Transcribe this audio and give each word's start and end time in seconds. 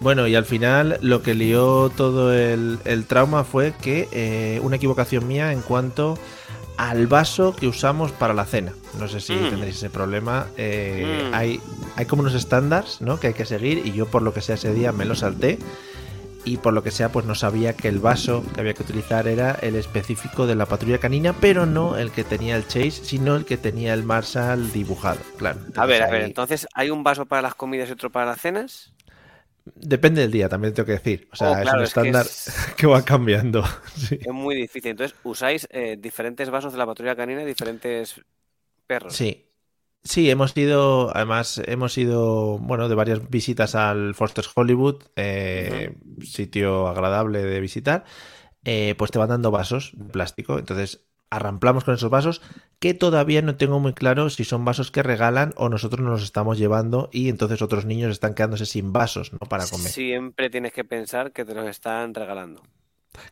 Bueno, 0.00 0.26
y 0.28 0.34
al 0.36 0.44
final 0.44 0.98
lo 1.02 1.22
que 1.22 1.34
lió 1.34 1.90
todo 1.96 2.32
el, 2.32 2.78
el 2.84 3.04
trauma 3.06 3.42
fue 3.44 3.72
que 3.82 4.08
eh, 4.12 4.60
una 4.62 4.76
equivocación 4.76 5.26
mía 5.26 5.52
en 5.52 5.60
cuanto 5.60 6.16
al 6.76 7.08
vaso 7.08 7.56
que 7.56 7.66
usamos 7.66 8.12
para 8.12 8.32
la 8.32 8.44
cena. 8.44 8.72
No 9.00 9.08
sé 9.08 9.20
si 9.20 9.32
Mm. 9.34 9.50
tendréis 9.50 9.76
ese 9.76 9.90
problema. 9.90 10.46
Eh, 10.56 11.28
Mm. 11.30 11.34
hay, 11.34 11.60
hay 11.96 12.06
como 12.06 12.22
unos 12.22 12.34
estándares 12.34 13.00
¿no? 13.00 13.18
que 13.18 13.28
hay 13.28 13.34
que 13.34 13.44
seguir 13.44 13.84
y 13.84 13.90
yo 13.92 14.06
por 14.06 14.22
lo 14.22 14.32
que 14.32 14.40
sea 14.40 14.54
ese 14.54 14.72
día 14.72 14.92
me 14.92 15.04
lo 15.04 15.16
salté 15.16 15.58
y 16.44 16.58
por 16.58 16.72
lo 16.72 16.84
que 16.84 16.92
sea 16.92 17.10
pues 17.10 17.26
no 17.26 17.34
sabía 17.34 17.72
que 17.72 17.88
el 17.88 17.98
vaso 17.98 18.44
que 18.54 18.60
había 18.60 18.74
que 18.74 18.84
utilizar 18.84 19.26
era 19.26 19.58
el 19.60 19.74
específico 19.74 20.46
de 20.46 20.54
la 20.54 20.66
patrulla 20.66 20.98
canina, 20.98 21.32
pero 21.32 21.66
no 21.66 21.98
el 21.98 22.12
que 22.12 22.22
tenía 22.22 22.54
el 22.54 22.68
Chase, 22.68 22.92
sino 22.92 23.34
el 23.34 23.44
que 23.44 23.56
tenía 23.56 23.92
el 23.92 24.04
Marshall 24.04 24.70
dibujado. 24.72 25.18
Claro. 25.36 25.58
A 25.76 25.84
ver, 25.84 26.02
a 26.02 26.06
ver, 26.06 26.20
ahí- 26.22 26.26
entonces, 26.28 26.68
¿hay 26.74 26.90
un 26.90 27.02
vaso 27.02 27.26
para 27.26 27.42
las 27.42 27.56
comidas 27.56 27.88
y 27.88 27.92
otro 27.92 28.10
para 28.10 28.26
las 28.26 28.40
cenas? 28.40 28.92
Depende 29.76 30.20
del 30.22 30.30
día, 30.32 30.48
también 30.48 30.74
tengo 30.74 30.86
que 30.86 30.92
decir. 30.92 31.28
O 31.32 31.36
sea, 31.36 31.50
Oh, 31.50 31.54
es 31.56 31.62
claro, 31.62 31.78
un 31.78 31.84
es 31.84 31.94
que 31.94 32.00
estándar 32.00 32.26
es- 32.26 32.50
que 32.76 32.86
va 32.86 33.04
cambiando. 33.04 33.62
Sí. 33.96 34.18
Es 34.20 34.32
muy 34.32 34.54
difícil. 34.54 34.90
Entonces, 34.92 35.16
usáis 35.24 35.66
eh, 35.70 35.96
diferentes 35.98 36.50
vasos 36.50 36.72
de 36.72 36.78
la 36.78 36.86
patrulla 36.86 37.16
canina 37.16 37.42
y 37.42 37.46
diferentes 37.46 38.20
perros. 38.86 39.14
Sí. 39.14 39.44
Sí, 40.04 40.30
hemos 40.30 40.56
ido, 40.56 41.14
además, 41.14 41.60
hemos 41.66 41.98
ido, 41.98 42.58
bueno, 42.58 42.88
de 42.88 42.94
varias 42.94 43.28
visitas 43.28 43.74
al 43.74 44.14
Foster's 44.14 44.50
Hollywood, 44.54 45.02
eh, 45.16 45.96
sitio 46.22 46.86
agradable 46.88 47.42
de 47.42 47.60
visitar, 47.60 48.04
eh, 48.64 48.94
pues 48.96 49.10
te 49.10 49.18
van 49.18 49.28
dando 49.28 49.50
vasos 49.50 49.92
de 49.94 50.04
plástico, 50.10 50.58
entonces 50.58 51.07
arramplamos 51.30 51.84
con 51.84 51.94
esos 51.94 52.10
vasos, 52.10 52.42
que 52.78 52.94
todavía 52.94 53.42
no 53.42 53.56
tengo 53.56 53.80
muy 53.80 53.92
claro 53.92 54.30
si 54.30 54.44
son 54.44 54.64
vasos 54.64 54.90
que 54.90 55.02
regalan 55.02 55.52
o 55.56 55.68
nosotros 55.68 56.00
nos 56.00 56.12
los 56.12 56.22
estamos 56.22 56.58
llevando 56.58 57.10
y 57.12 57.28
entonces 57.28 57.62
otros 57.62 57.84
niños 57.84 58.10
están 58.12 58.34
quedándose 58.34 58.66
sin 58.66 58.92
vasos, 58.92 59.32
¿no? 59.32 59.38
Para 59.38 59.66
comer. 59.66 59.90
Siempre 59.90 60.50
tienes 60.50 60.72
que 60.72 60.84
pensar 60.84 61.32
que 61.32 61.44
te 61.44 61.54
los 61.54 61.66
están 61.66 62.14
regalando. 62.14 62.62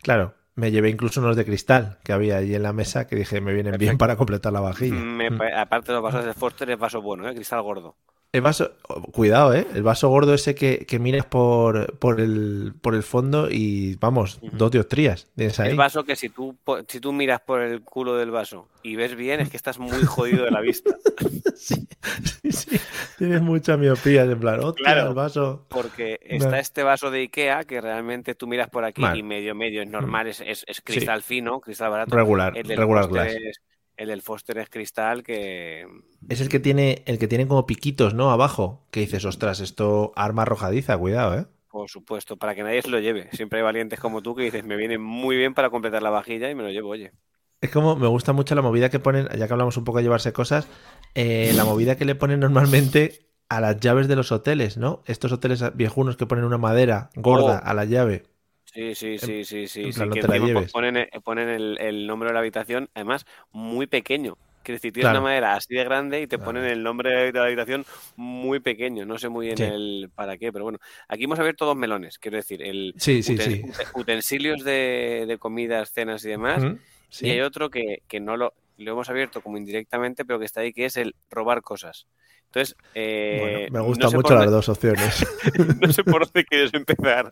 Claro, 0.03 0.35
me 0.57 0.71
llevé 0.71 0.91
incluso 0.91 1.21
unos 1.21 1.37
de 1.37 1.45
cristal 1.45 1.99
que 2.03 2.13
había 2.13 2.39
allí 2.39 2.55
en 2.55 2.63
la 2.65 2.73
mesa 2.73 3.07
que 3.07 3.15
dije 3.17 3.41
me 3.41 3.53
vienen 3.55 3.77
bien 3.79 3.97
para 3.99 4.17
completar 4.17 4.53
la 4.53 4.61
vajilla. 4.61 4.97
Me 4.97 5.31
Mm. 5.31 5.39
pa- 5.39 5.61
aparte 5.61 5.89
de 5.89 5.95
los 5.95 6.03
vasos 6.03 6.25
de 6.25 6.35
Foster, 6.35 6.69
es 6.71 6.79
vaso 6.79 7.01
bueno, 7.01 7.29
¿eh? 7.29 7.35
Cristal 7.35 7.63
gordo. 7.63 7.95
El 8.33 8.43
vaso, 8.43 8.73
cuidado, 9.13 9.55
¿eh? 9.55 9.67
El 9.75 9.83
vaso 9.83 10.09
gordo 10.11 10.35
ese 10.35 10.55
que, 10.55 10.85
que 10.85 10.99
miras 10.99 11.25
por, 11.25 11.99
por, 11.99 12.21
el, 12.21 12.75
por 12.83 12.95
el 12.95 13.03
fondo 13.03 13.49
y 13.51 13.95
vamos, 13.97 14.41
dos 14.53 14.71
dioptrías. 14.73 15.29
El 15.37 15.77
vaso 15.77 16.05
que 16.05 16.17
si 16.17 16.29
tú, 16.29 16.55
si 16.89 17.01
tú 17.01 17.13
miras 17.15 17.41
por 17.41 17.63
el 17.63 17.81
culo 17.83 18.17
del 18.17 18.31
vaso 18.31 18.69
y 18.83 18.97
ves 18.97 19.15
bien, 19.17 19.41
es 19.41 19.49
que 19.49 19.57
estás 19.57 19.79
muy 19.79 20.03
jodido 20.05 20.45
de 20.45 20.51
la 20.51 20.61
vista. 20.61 20.91
Sí, 21.59 21.89
sí, 22.43 22.53
sí. 22.53 22.81
Tienes 23.17 23.41
mucha 23.41 23.79
miopía, 23.79 24.25
en 24.25 24.39
plan, 24.39 24.61
hostia, 24.63 24.85
Claro. 24.85 25.09
el 25.09 25.15
vaso. 25.15 25.65
Porque 25.71 26.19
está 26.23 26.51
No. 26.51 26.57
este 26.57 26.83
vaso 26.83 27.11
de 27.11 27.21
Ikea 27.21 27.65
que 27.65 27.81
realmente 27.81 28.35
tú 28.35 28.47
miras 28.47 28.69
por 28.69 28.85
aquí 28.85 29.03
y 29.15 29.23
medio 29.23 29.55
medio 29.55 29.81
es 29.83 29.89
normal, 29.89 30.27
es, 30.27 30.43
es- 30.47 30.65
es 30.67 30.81
cristal 30.81 31.23
fino, 31.23 31.61
cristal 31.61 31.91
barato. 31.91 32.15
Regular, 32.17 32.57
El 32.57 32.67
del 32.67 32.77
regular 32.79 33.09
glass. 33.09 33.33
es- 33.35 33.61
el 33.97 34.09
del 34.09 34.21
Foster 34.21 34.59
es 34.59 34.69
cristal 34.69 35.23
que... 35.23 35.87
Es 36.29 36.41
el 36.43 36.51
que 36.51 36.61
tiene, 36.61 37.03
el 37.07 37.19
que 37.19 37.29
tiene 37.29 37.47
como 37.49 37.65
piquitos, 37.67 38.13
¿no? 38.13 38.31
Abajo. 38.31 38.87
Que 38.91 39.01
dices, 39.01 39.25
ostras, 39.25 39.61
esto 39.61 40.13
arma 40.17 40.43
arrojadiza, 40.43 40.99
cuidado, 40.99 41.39
¿eh? 41.39 41.47
Por 41.71 41.89
supuesto, 41.89 42.37
para 42.37 42.55
que 42.55 42.63
nadie 42.63 42.83
se 42.83 42.91
lo 42.91 43.01
lleve. 43.01 43.31
Siempre 43.33 43.59
hay 43.59 43.65
valientes 43.65 43.99
como 43.99 44.21
tú 44.23 44.35
que 44.35 44.43
dices, 44.45 44.65
me 44.65 44.77
viene 44.77 44.99
muy 44.99 45.37
bien 45.37 45.55
para 45.55 45.71
completar 45.71 46.03
la 46.03 46.11
vajilla 46.11 46.51
y 46.51 46.55
me 46.55 46.63
lo 46.63 46.71
llevo, 46.71 46.91
oye. 46.91 47.13
Es 47.63 47.71
como, 47.71 47.97
me 47.97 48.07
gusta 48.07 48.35
mucho 48.35 48.55
la 48.55 48.61
movida 48.61 48.91
que 48.91 48.99
ponen, 48.99 49.29
ya 49.35 49.47
que 49.47 49.53
hablamos 49.55 49.79
un 49.79 49.85
poco 49.85 49.97
de 49.99 50.05
llevarse 50.05 50.33
cosas, 50.35 50.69
eh, 51.15 51.53
la 51.55 51.65
movida 51.65 51.97
que 51.97 52.05
le 52.05 52.15
ponen 52.15 52.41
normalmente 52.41 53.31
a 53.49 53.61
las 53.63 53.81
llaves 53.81 54.09
de 54.09 54.17
los 54.17 54.31
hoteles, 54.31 54.77
¿no? 54.77 55.03
Estos 55.07 55.33
hoteles 55.33 55.65
viejunos 55.75 56.19
que 56.19 56.27
ponen 56.27 56.45
una 56.45 56.59
madera 56.59 57.09
gorda 57.15 57.63
Oh. 57.65 57.69
a 57.69 57.73
la 57.75 57.87
llave. 57.87 58.25
Sí, 58.77 58.95
sí, 58.95 59.19
sí, 59.19 59.45
sí, 59.45 59.67
sí. 59.69 59.93
sí, 59.93 60.01
no 60.05 60.11
que 60.11 60.21
te 60.21 60.39
lleves. 60.39 60.71
ponen, 60.71 60.97
eh, 60.99 61.09
ponen 61.25 61.49
el, 61.49 61.79
el 61.81 62.07
nombre 62.07 62.29
de 62.29 62.35
la 62.35 62.41
habitación, 62.41 62.89
además, 62.95 63.25
muy 63.51 63.87
pequeño. 63.87 64.37
Quiero 64.63 64.77
decir, 64.77 64.93
tienes 64.93 65.05
Claro. 65.07 65.21
una 65.21 65.29
madera 65.31 65.55
así 65.55 65.75
de 65.75 65.85
grande 65.85 66.21
y 66.21 66.27
te 66.27 66.37
Claro. 66.37 66.45
ponen 66.53 66.65
el 66.65 66.83
nombre 66.83 67.31
de 67.31 67.33
la 67.33 67.45
habitación 67.47 67.87
muy 68.17 68.61
pequeño. 68.61 69.07
No 69.07 69.17
sé 69.17 69.29
muy 69.29 69.47
bien 69.47 69.57
Sí. 69.57 69.63
el 69.63 70.11
para 70.15 70.37
qué, 70.37 70.53
pero 70.53 70.65
bueno. 70.65 70.79
Aquí 71.09 71.25
hemos 71.25 71.39
abierto 71.39 71.65
dos 71.65 71.77
melones, 71.77 72.19
quiero 72.19 72.37
decir, 72.37 72.61
el 72.63 72.93
Sí, 72.99 73.23
utensilios 73.95 74.65
de, 74.65 75.25
de 75.27 75.39
comidas, 75.39 75.93
cenas 75.93 76.25
y 76.25 76.29
demás. 76.31 76.63
Sí. 77.09 77.27
Y 77.27 77.31
hay 77.31 77.41
otro 77.41 77.71
que, 77.71 78.03
que 78.09 78.21
no 78.21 78.37
lo, 78.37 78.55
lo 78.77 78.93
hemos 78.93 79.09
abierto 79.09 79.41
como 79.41 79.57
indirectamente, 79.57 80.25
pero 80.25 80.39
que 80.39 80.45
está 80.45 80.61
ahí, 80.61 80.73
que 80.73 80.85
es 80.87 80.97
el 80.97 81.15
robar 81.31 81.63
cosas. 81.63 82.07
Entonces, 82.47 82.77
eh, 82.95 83.39
Bueno, 83.41 83.59
me 83.71 83.79
no 83.79 83.85
gustan 83.85 84.11
sé 84.11 84.17
mucho 84.17 84.35
las 84.35 84.45
dónde- 84.45 84.57
dos 84.57 84.69
opciones. 84.69 85.27
no 85.81 85.93
sé 85.93 86.05
por 86.05 86.25
dónde 86.25 86.45
quieres 86.45 86.73
empezar. 86.75 87.31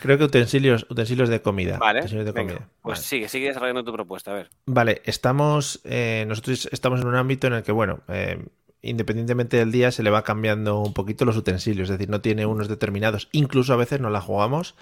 Creo 0.00 0.16
que 0.18 0.24
utensilios, 0.24 0.86
utensilios 0.88 1.28
de 1.28 1.42
comida. 1.42 1.78
Vale, 1.78 2.00
utensilios 2.00 2.24
de 2.26 2.32
venga, 2.32 2.54
comida. 2.54 2.68
pues 2.82 2.98
Vale. 2.98 3.08
sigue, 3.08 3.28
sigue 3.28 3.48
desarrollando 3.48 3.84
tu 3.84 3.92
propuesta, 3.92 4.30
a 4.30 4.34
ver. 4.34 4.50
Vale, 4.66 5.02
estamos, 5.04 5.80
eh, 5.84 6.24
nosotros 6.28 6.68
estamos 6.72 7.00
en 7.00 7.08
un 7.08 7.16
ámbito 7.16 7.46
en 7.48 7.54
el 7.54 7.62
que, 7.62 7.72
bueno, 7.72 8.00
eh, 8.08 8.38
independientemente 8.82 9.56
del 9.56 9.72
día, 9.72 9.90
se 9.90 10.02
le 10.02 10.10
va 10.10 10.22
cambiando 10.22 10.80
un 10.80 10.94
poquito 10.94 11.24
los 11.24 11.36
utensilios, 11.36 11.90
es 11.90 11.98
decir, 11.98 12.08
no 12.10 12.20
tiene 12.20 12.46
unos 12.46 12.68
determinados. 12.68 13.28
Incluso 13.32 13.72
a 13.72 13.76
veces 13.76 14.00
no 14.00 14.08
la 14.10 14.20
jugamos 14.20 14.76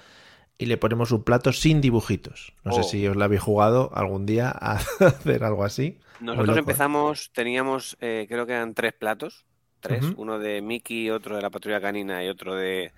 y 0.58 0.66
le 0.66 0.76
ponemos 0.76 1.12
un 1.12 1.22
plato 1.24 1.52
sin 1.52 1.80
dibujitos. 1.80 2.52
No 2.64 2.72
sé 2.72 2.80
Oh. 2.80 2.82
si 2.84 3.06
os 3.08 3.16
la 3.16 3.24
habéis 3.26 3.42
jugado 3.42 3.90
algún 3.94 4.26
día 4.26 4.50
a 4.60 4.72
hacer 4.76 5.44
algo 5.44 5.64
así. 5.64 5.98
Nosotros 6.20 6.56
empezamos, 6.58 7.30
teníamos, 7.32 7.96
eh, 8.00 8.26
creo 8.28 8.46
que 8.46 8.52
eran 8.52 8.74
tres 8.74 8.92
platos, 8.94 9.44
tres, 9.80 10.04
uno 10.16 10.38
de 10.38 10.62
Mickey, 10.62 11.10
otro 11.10 11.36
de 11.36 11.42
la 11.42 11.50
patrulla 11.50 11.80
canina 11.80 12.24
y 12.24 12.28
otro 12.28 12.54
de, 12.54 12.92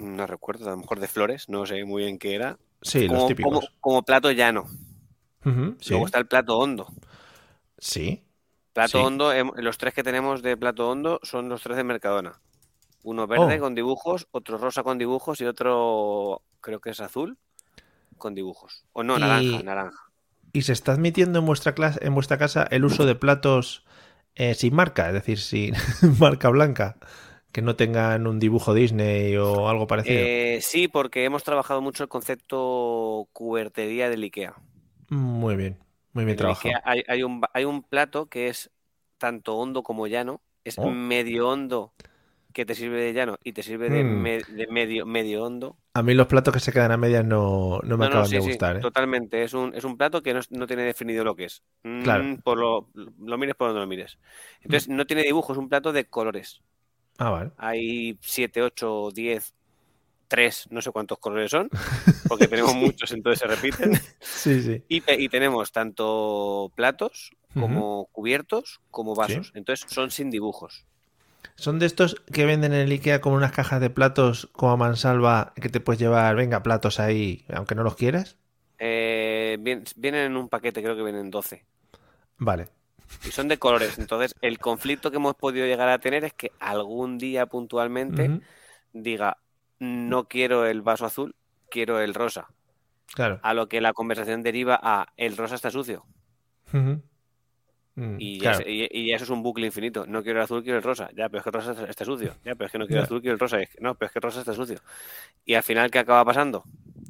no 0.00 0.26
recuerdo, 0.26 0.66
a 0.68 0.70
lo 0.72 0.76
mejor 0.78 1.00
de 1.00 1.08
flores, 1.08 1.48
no 1.48 1.66
sé 1.66 1.84
muy 1.84 2.04
bien 2.04 2.18
qué 2.18 2.34
era. 2.34 2.58
Sí, 2.82 3.06
los 3.08 3.16
como, 3.16 3.28
típicos. 3.28 3.52
como- 3.52 3.68
como 3.80 4.02
plato 4.02 4.30
llano. 4.32 4.64
Sí. 5.80 5.90
Luego 5.90 6.06
está 6.06 6.18
el 6.18 6.26
plato 6.26 6.58
hondo. 6.58 6.86
Sí. 7.78 8.22
Plato 8.72 8.98
Sí. 8.98 9.04
hondo, 9.04 9.32
los 9.56 9.78
tres 9.78 9.94
que 9.94 10.02
tenemos 10.02 10.42
de 10.42 10.56
plato 10.56 10.88
hondo 10.88 11.20
son 11.22 11.48
los 11.48 11.62
tres 11.62 11.76
de 11.76 11.84
Mercadona. 11.84 12.40
Uno 13.02 13.26
verde 13.26 13.56
Oh. 13.58 13.60
con 13.60 13.74
dibujos, 13.74 14.26
otro 14.32 14.58
rosa 14.58 14.82
con 14.82 14.98
dibujos 14.98 15.40
y 15.40 15.44
otro 15.46 16.42
creo 16.60 16.80
que 16.80 16.90
es 16.90 17.00
azul 17.00 17.38
con 18.18 18.34
dibujos. 18.34 18.84
O 18.92 19.02
no, 19.02 19.16
Y- 19.16 19.20
naranja, 19.20 19.62
naranja. 19.62 20.02
¿Y 20.52 20.62
se 20.62 20.72
está 20.72 20.92
admitiendo 20.92 21.38
en 21.38 21.46
vuestra 21.46 21.74
clase, 21.74 22.00
en 22.04 22.14
vuestra 22.14 22.38
casa 22.38 22.66
el 22.70 22.84
uso 22.84 23.04
de 23.06 23.14
platos 23.14 23.84
eh, 24.34 24.54
sin 24.54 24.74
marca? 24.74 25.08
Es 25.08 25.14
decir, 25.14 25.38
sin 25.38 25.72
marca 26.20 26.48
blanca. 26.50 26.96
Que 27.52 27.62
no 27.62 27.76
tengan 27.76 28.26
un 28.26 28.38
dibujo 28.38 28.74
Disney 28.74 29.36
o 29.36 29.68
algo 29.68 29.86
parecido. 29.86 30.20
Eh, 30.20 30.58
sí, 30.62 30.86
porque 30.88 31.24
hemos 31.24 31.44
trabajado 31.44 31.80
mucho 31.80 32.02
el 32.02 32.08
concepto 32.08 33.28
cubertería 33.32 34.10
del 34.10 34.22
IKEA. 34.24 34.54
Muy 35.08 35.56
bien, 35.56 35.78
muy 36.12 36.24
bien 36.24 36.32
En 36.34 36.38
trabajado. 36.38 36.68
IKEA 36.68 36.82
hay, 36.84 37.02
hay 37.08 37.22
un, 37.22 37.40
hay 37.54 37.64
un 37.64 37.82
plato 37.82 38.26
que 38.26 38.48
es 38.48 38.70
tanto 39.16 39.56
hondo 39.56 39.82
como 39.82 40.06
llano, 40.06 40.42
es 40.64 40.78
Oh. 40.78 40.90
medio 40.90 41.48
hondo, 41.48 41.94
que 42.52 42.66
te 42.66 42.74
sirve 42.74 43.00
de 43.02 43.12
llano 43.14 43.38
y 43.42 43.52
te 43.52 43.62
sirve 43.62 43.88
de, 43.88 44.04
Mm. 44.04 44.20
me- 44.22 44.42
de 44.42 44.66
medio, 44.66 45.06
medio 45.06 45.44
hondo. 45.44 45.76
A 45.94 46.02
mí 46.02 46.12
los 46.14 46.26
platos 46.26 46.52
que 46.52 46.60
se 46.60 46.72
quedan 46.72 46.92
a 46.92 46.96
medias 46.96 47.24
no, 47.24 47.80
no 47.82 47.96
me 47.96 48.04
No, 48.04 48.04
no, 48.04 48.06
acaban 48.06 48.26
sí, 48.28 48.36
de 48.36 48.42
sí, 48.42 48.48
gustar, 48.48 48.76
¿eh? 48.76 48.80
totalmente. 48.80 49.42
Es 49.42 49.54
un, 49.54 49.74
es 49.74 49.84
un 49.84 49.96
plato 49.96 50.22
que 50.22 50.34
no, 50.34 50.40
no 50.50 50.66
tiene 50.66 50.82
definido 50.82 51.24
lo 51.24 51.34
que 51.34 51.44
es. 51.44 51.62
Mm, 51.82 52.02
Claro. 52.02 52.24
Por 52.44 52.58
lo, 52.58 52.90
lo 52.94 53.38
mires 53.38 53.54
por 53.56 53.68
donde 53.68 53.80
lo 53.80 53.86
mires. 53.86 54.18
Entonces, 54.60 54.88
no 54.88 55.06
tiene 55.06 55.22
dibujo, 55.22 55.52
es 55.52 55.58
un 55.58 55.68
plato 55.68 55.92
de 55.92 56.04
colores. 56.04 56.60
Ah, 57.18 57.30
vale. 57.30 57.50
Hay 57.56 58.18
7, 58.22 58.62
8, 58.62 59.10
10, 59.12 59.54
3, 60.28 60.66
no 60.70 60.82
sé 60.82 60.90
cuántos 60.92 61.18
colores 61.18 61.50
son, 61.50 61.70
porque 62.26 62.48
tenemos 62.48 62.74
muchos, 62.76 63.12
entonces 63.12 63.40
se 63.40 63.46
repiten. 63.46 63.92
Sí, 64.20 64.62
sí. 64.62 64.82
Y, 64.88 65.00
te- 65.02 65.20
y 65.20 65.28
tenemos 65.28 65.72
tanto 65.72 66.72
platos 66.76 67.30
como 67.54 68.06
cubiertos 68.12 68.80
como 68.90 69.14
vasos. 69.14 69.52
Entonces, 69.54 69.86
son 69.90 70.10
sin 70.10 70.30
dibujos. 70.30 70.86
Son 71.56 71.78
de 71.78 71.84
estos 71.86 72.14
que 72.32 72.46
venden 72.46 72.72
en 72.72 72.80
el 72.80 72.90
Ikea 72.92 73.20
como 73.20 73.36
unas 73.36 73.52
cajas 73.52 73.80
de 73.82 73.90
platos 73.90 74.48
como 74.52 74.72
a 74.72 74.76
mansalva 74.78 75.52
que 75.60 75.68
te 75.68 75.80
puedes 75.80 76.00
llevar, 76.00 76.36
venga, 76.36 76.62
platos 76.62 77.00
ahí, 77.00 77.44
aunque 77.52 77.74
no 77.74 77.82
los 77.82 77.96
quieras. 77.96 78.38
Eh, 78.78 79.56
vien- 79.60 79.84
vienen 79.96 80.26
en 80.26 80.36
un 80.36 80.48
paquete, 80.48 80.82
creo 80.82 80.96
que 80.96 81.02
vienen 81.02 81.30
12. 81.30 81.64
Vale. 82.38 82.68
Y 83.26 83.30
son 83.30 83.48
de 83.48 83.58
colores. 83.58 83.98
Entonces, 83.98 84.34
el 84.40 84.58
conflicto 84.58 85.10
que 85.10 85.16
hemos 85.16 85.34
podido 85.34 85.66
llegar 85.66 85.88
a 85.88 85.98
tener 85.98 86.24
es 86.24 86.32
que 86.32 86.52
algún 86.60 87.18
día 87.18 87.46
puntualmente 87.46 88.40
diga, 88.92 89.38
no 89.80 90.28
quiero 90.28 90.66
el 90.66 90.82
vaso 90.82 91.06
azul, 91.06 91.34
quiero 91.70 92.00
el 92.00 92.14
rosa. 92.14 92.48
Claro. 93.14 93.40
A 93.42 93.54
lo 93.54 93.68
que 93.68 93.80
la 93.80 93.92
conversación 93.92 94.42
deriva 94.42 94.78
a 94.82 95.06
el 95.16 95.36
rosa 95.36 95.54
está 95.54 95.70
sucio. 95.70 96.04
Mm, 97.96 98.16
Y, 98.20 98.36
ya 98.38 98.50
claro. 98.50 98.58
se- 98.58 98.70
y- 98.70 98.88
y 98.92 99.12
eso 99.12 99.24
es 99.24 99.30
un 99.30 99.42
bucle 99.42 99.66
infinito. 99.66 100.06
No 100.06 100.22
quiero 100.22 100.38
el 100.38 100.44
azul, 100.44 100.62
quiero 100.62 100.78
el 100.78 100.84
rosa. 100.84 101.10
Ya, 101.16 101.28
pero 101.28 101.38
es 101.38 101.42
que 101.44 101.48
el 101.50 101.54
rosa 101.54 101.72
está, 101.72 101.84
está 101.86 102.04
sucio. 102.04 102.34
Ya, 102.44 102.54
pero 102.54 102.66
es 102.66 102.72
que 102.72 102.78
no 102.78 102.86
quiero 102.86 103.00
el 103.00 103.04
azul, 103.04 103.20
quiero 103.20 103.34
el 103.34 103.40
rosa. 103.40 103.58
No, 103.80 103.94
pero 103.96 104.06
es 104.06 104.12
que 104.12 104.18
el 104.18 104.22
rosa 104.22 104.40
está 104.40 104.52
sucio. 104.52 104.78
Y 105.44 105.54
al 105.54 105.62
final, 105.64 105.90
¿qué 105.90 105.98
acaba 106.00 106.24
pasando? 106.24 106.64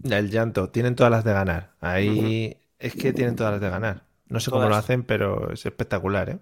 El 0.05 0.31
llanto, 0.31 0.71
tienen 0.71 0.95
todas 0.97 1.11
las 1.11 1.25
de 1.25 1.33
ganar. 1.33 1.75
Ahí 1.81 2.57
es 2.79 2.95
que 2.95 3.13
tienen 3.13 3.37
todas 3.37 3.53
las 3.53 3.61
de 3.61 3.71
ganar. 3.71 4.08
No 4.29 4.41
sé 4.41 4.51
cómo 4.51 4.69
lo 4.69 4.75
hacen, 4.77 5.03
pero 5.05 5.53
es 5.53 5.65
espectacular, 5.67 6.31
¿eh? 6.31 6.39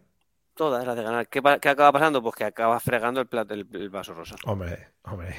Todas 0.54 0.86
las 0.86 0.96
de 0.96 1.02
ganar. 1.02 1.28
¿Qué, 1.28 1.42
qué 1.60 1.68
acaba 1.68 1.92
pasando? 1.92 2.22
Pues 2.22 2.34
que 2.34 2.44
acaba 2.44 2.80
fregando 2.80 3.20
el, 3.20 3.26
plato, 3.26 3.52
el, 3.52 3.66
el 3.72 3.90
vaso 3.90 4.14
rosa. 4.14 4.36
Hombre, 4.46 4.88
hombre. 5.02 5.34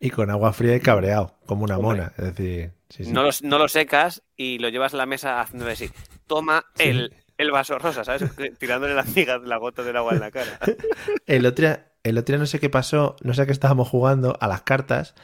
Y 0.00 0.10
con 0.10 0.28
agua 0.28 0.52
fría 0.52 0.74
y 0.74 0.80
cabreado, 0.80 1.34
como 1.46 1.62
una 1.64 1.76
Hombre. 1.78 2.00
mona. 2.02 2.12
Es 2.18 2.24
decir, 2.34 2.72
sí, 2.88 3.04
sí. 3.04 3.12
No, 3.12 3.22
lo, 3.22 3.30
no 3.42 3.58
lo 3.58 3.68
secas 3.68 4.22
y 4.36 4.58
lo 4.58 4.68
llevas 4.68 4.92
a 4.92 4.96
la 4.96 5.06
mesa 5.06 5.40
haciendo 5.40 5.68
así. 5.68 5.88
Toma 6.26 6.64
Sí. 6.74 6.82
el, 6.88 7.14
el 7.38 7.50
vaso 7.52 7.78
rosa, 7.78 8.02
¿sabes? 8.02 8.24
Tirándole 8.58 8.94
las 8.94 9.14
migas, 9.14 9.40
la 9.42 9.56
gota 9.58 9.84
del 9.84 9.96
agua 9.96 10.14
en 10.14 10.20
la 10.20 10.30
cara. 10.32 10.58
El 11.26 11.46
otro, 11.46 11.62
día- 11.62 11.92
el 12.02 12.18
otro 12.18 12.32
día 12.32 12.38
no 12.40 12.46
sé 12.46 12.58
qué 12.58 12.68
pasó, 12.68 13.14
no 13.22 13.34
sé 13.34 13.46
qué 13.46 13.52
estábamos 13.52 13.88
jugando 13.88 14.36
a 14.40 14.48
las 14.48 14.62
cartas 14.62 15.14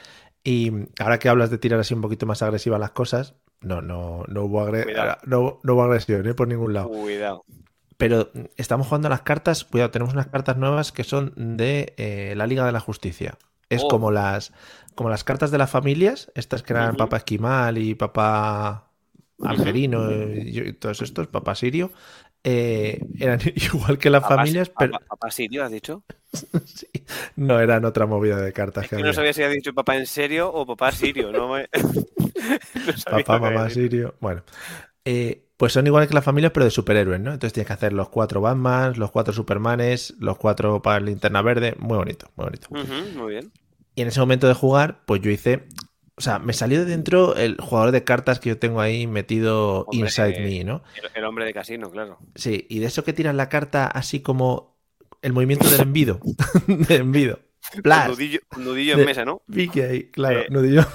y 0.45 0.71
ahora 1.01 1.19
que 1.19 1.29
hablas 1.29 1.51
de 1.51 1.59
tirar 1.59 1.81
así 1.81 1.95
un 1.95 2.01
poquito 2.01 2.27
más 2.27 2.43
agresiva 2.43 2.79
las 2.79 2.91
cosas, 2.93 3.35
no, 3.63 3.81
no, 3.83 4.25
no 4.29 4.43
hubo, 4.45 4.67
agre- 4.67 5.19
no, 5.27 5.61
no 5.63 5.75
hubo 5.75 5.83
agresión 5.83 6.27
¿eh? 6.27 6.35
por 6.35 6.49
ningún 6.49 6.75
lado. 6.75 6.89
Cuidado. 6.91 7.45
Pero 7.97 8.31
mm, 8.35 8.41
estamos 8.57 8.87
jugando 8.87 9.07
a 9.09 9.11
las 9.11 9.23
cartas, 9.23 9.65
cuidado, 9.65 9.91
tenemos 9.91 10.13
unas 10.15 10.27
cartas 10.29 10.57
nuevas 10.57 10.93
que 10.93 11.05
son 11.05 11.33
de 11.37 11.95
eh, 11.97 12.35
la 12.37 12.47
Liga 12.47 12.65
de 12.67 12.73
la 12.73 12.81
Justicia. 12.81 13.39
Es 13.69 13.83
Oh. 13.85 13.89
como 13.89 14.11
las 14.11 14.53
como 14.95 15.09
las 15.09 15.25
cartas 15.25 15.51
de 15.51 15.57
las 15.59 15.71
familias, 15.71 16.31
estas 16.35 16.63
que 16.63 16.75
eran. 16.75 16.97
Papá 16.97 17.17
Esquimal 17.19 17.79
y 17.79 17.95
Papá 17.95 18.91
Algerino 19.43 20.11
y, 20.13 20.59
y 20.59 20.73
todos 20.75 21.01
estos, 21.03 21.27
Papá 21.29 21.55
Sirio, 21.55 21.91
eh, 22.45 23.01
eran 23.19 23.41
igual 23.57 23.99
que 23.99 24.11
las 24.11 24.27
familias, 24.27 24.71
pero 24.71 24.99
papá- 24.99 25.05
papá 25.09 25.31
Sirio, 25.31 25.65
has 25.65 25.71
dicho? 25.73 26.05
sí, 26.65 26.87
no 27.37 27.61
eran 27.61 27.85
otra 27.85 28.07
movida 28.07 28.41
de 28.41 28.53
cartas 28.53 28.85
Es 28.85 28.91
que 28.91 28.97
que 28.97 29.05
no 29.05 29.13
había. 29.13 29.13
sabía 29.13 29.33
si 29.33 29.43
has 29.43 29.53
dicho 29.53 29.73
papá 29.75 29.97
en 29.97 30.07
serio 30.07 30.53
o 30.53 30.67
papá 30.67 30.93
Sirio. 30.93 31.33
No 31.33 31.49
me... 31.49 31.69
no 33.11 33.23
Papá, 33.25 33.39
mamá, 33.39 33.69
había. 33.69 33.71
Sirio. 33.71 34.17
Bueno, 34.21 34.43
eh, 35.05 35.47
pues 35.57 35.73
son 35.73 35.87
iguales 35.87 36.09
que 36.09 36.15
las 36.15 36.25
familias, 36.25 36.53
pero 36.53 36.65
de 36.67 36.71
superhéroes, 36.71 37.21
¿no? 37.21 37.33
Entonces 37.35 37.53
tienes 37.55 37.69
que 37.69 37.75
hacer 37.75 37.93
los 37.93 38.09
cuatro 38.11 38.41
Batmans, 38.41 38.99
los 38.99 39.11
cuatro 39.13 39.35
Supermanes, 39.35 40.15
los 40.21 40.39
cuatro 40.39 40.83
para 40.83 41.01
linterna 41.01 41.43
verde. 41.43 41.77
Muy 41.79 41.97
bonito, 41.99 42.31
muy 42.37 42.47
bonito. 42.47 42.69
Muy 42.71 43.31
bien. 43.35 43.53
Y 43.95 44.03
en 44.03 44.09
ese 44.09 44.21
momento 44.21 44.49
de 44.49 44.55
jugar, 44.55 45.03
pues 45.07 45.21
yo 45.21 45.31
hice. 45.31 45.67
O 46.23 46.25
sea, 46.25 46.39
me 46.39 46.53
salió 46.53 46.79
de 46.79 46.85
dentro 46.85 47.35
el 47.35 47.57
jugador 47.61 47.91
de 47.91 48.05
cartas 48.05 48.39
que 48.39 48.51
yo 48.51 48.57
tengo 48.57 48.81
ahí 48.81 49.09
metido 49.09 49.81
Hombre, 49.87 50.07
inside 50.07 50.37
eh, 50.39 50.41
me, 50.59 50.63
¿no? 50.63 50.85
El, 50.95 51.11
el 51.17 51.25
hombre 51.25 51.45
de 51.45 51.53
casino, 51.53 51.91
claro. 51.91 52.17
Sí, 52.37 52.65
y 52.71 52.79
de 52.79 52.87
eso 52.87 53.03
que 53.03 53.13
tiras 53.13 53.35
la 53.35 53.49
carta 53.49 53.89
así 53.89 54.21
como 54.21 54.79
el 55.21 55.33
movimiento 55.33 55.69
del 55.69 55.81
envido. 55.81 56.21
del 56.69 57.01
envido. 57.01 57.41
Nudillo, 58.57 58.95
en 59.01 59.05
mesa, 59.05 59.25
¿no? 59.25 59.43
Vicky 59.49 59.81
ahí, 59.81 60.11
claro, 60.13 60.43
Eh. 60.43 60.47
nudillo. 60.49 60.87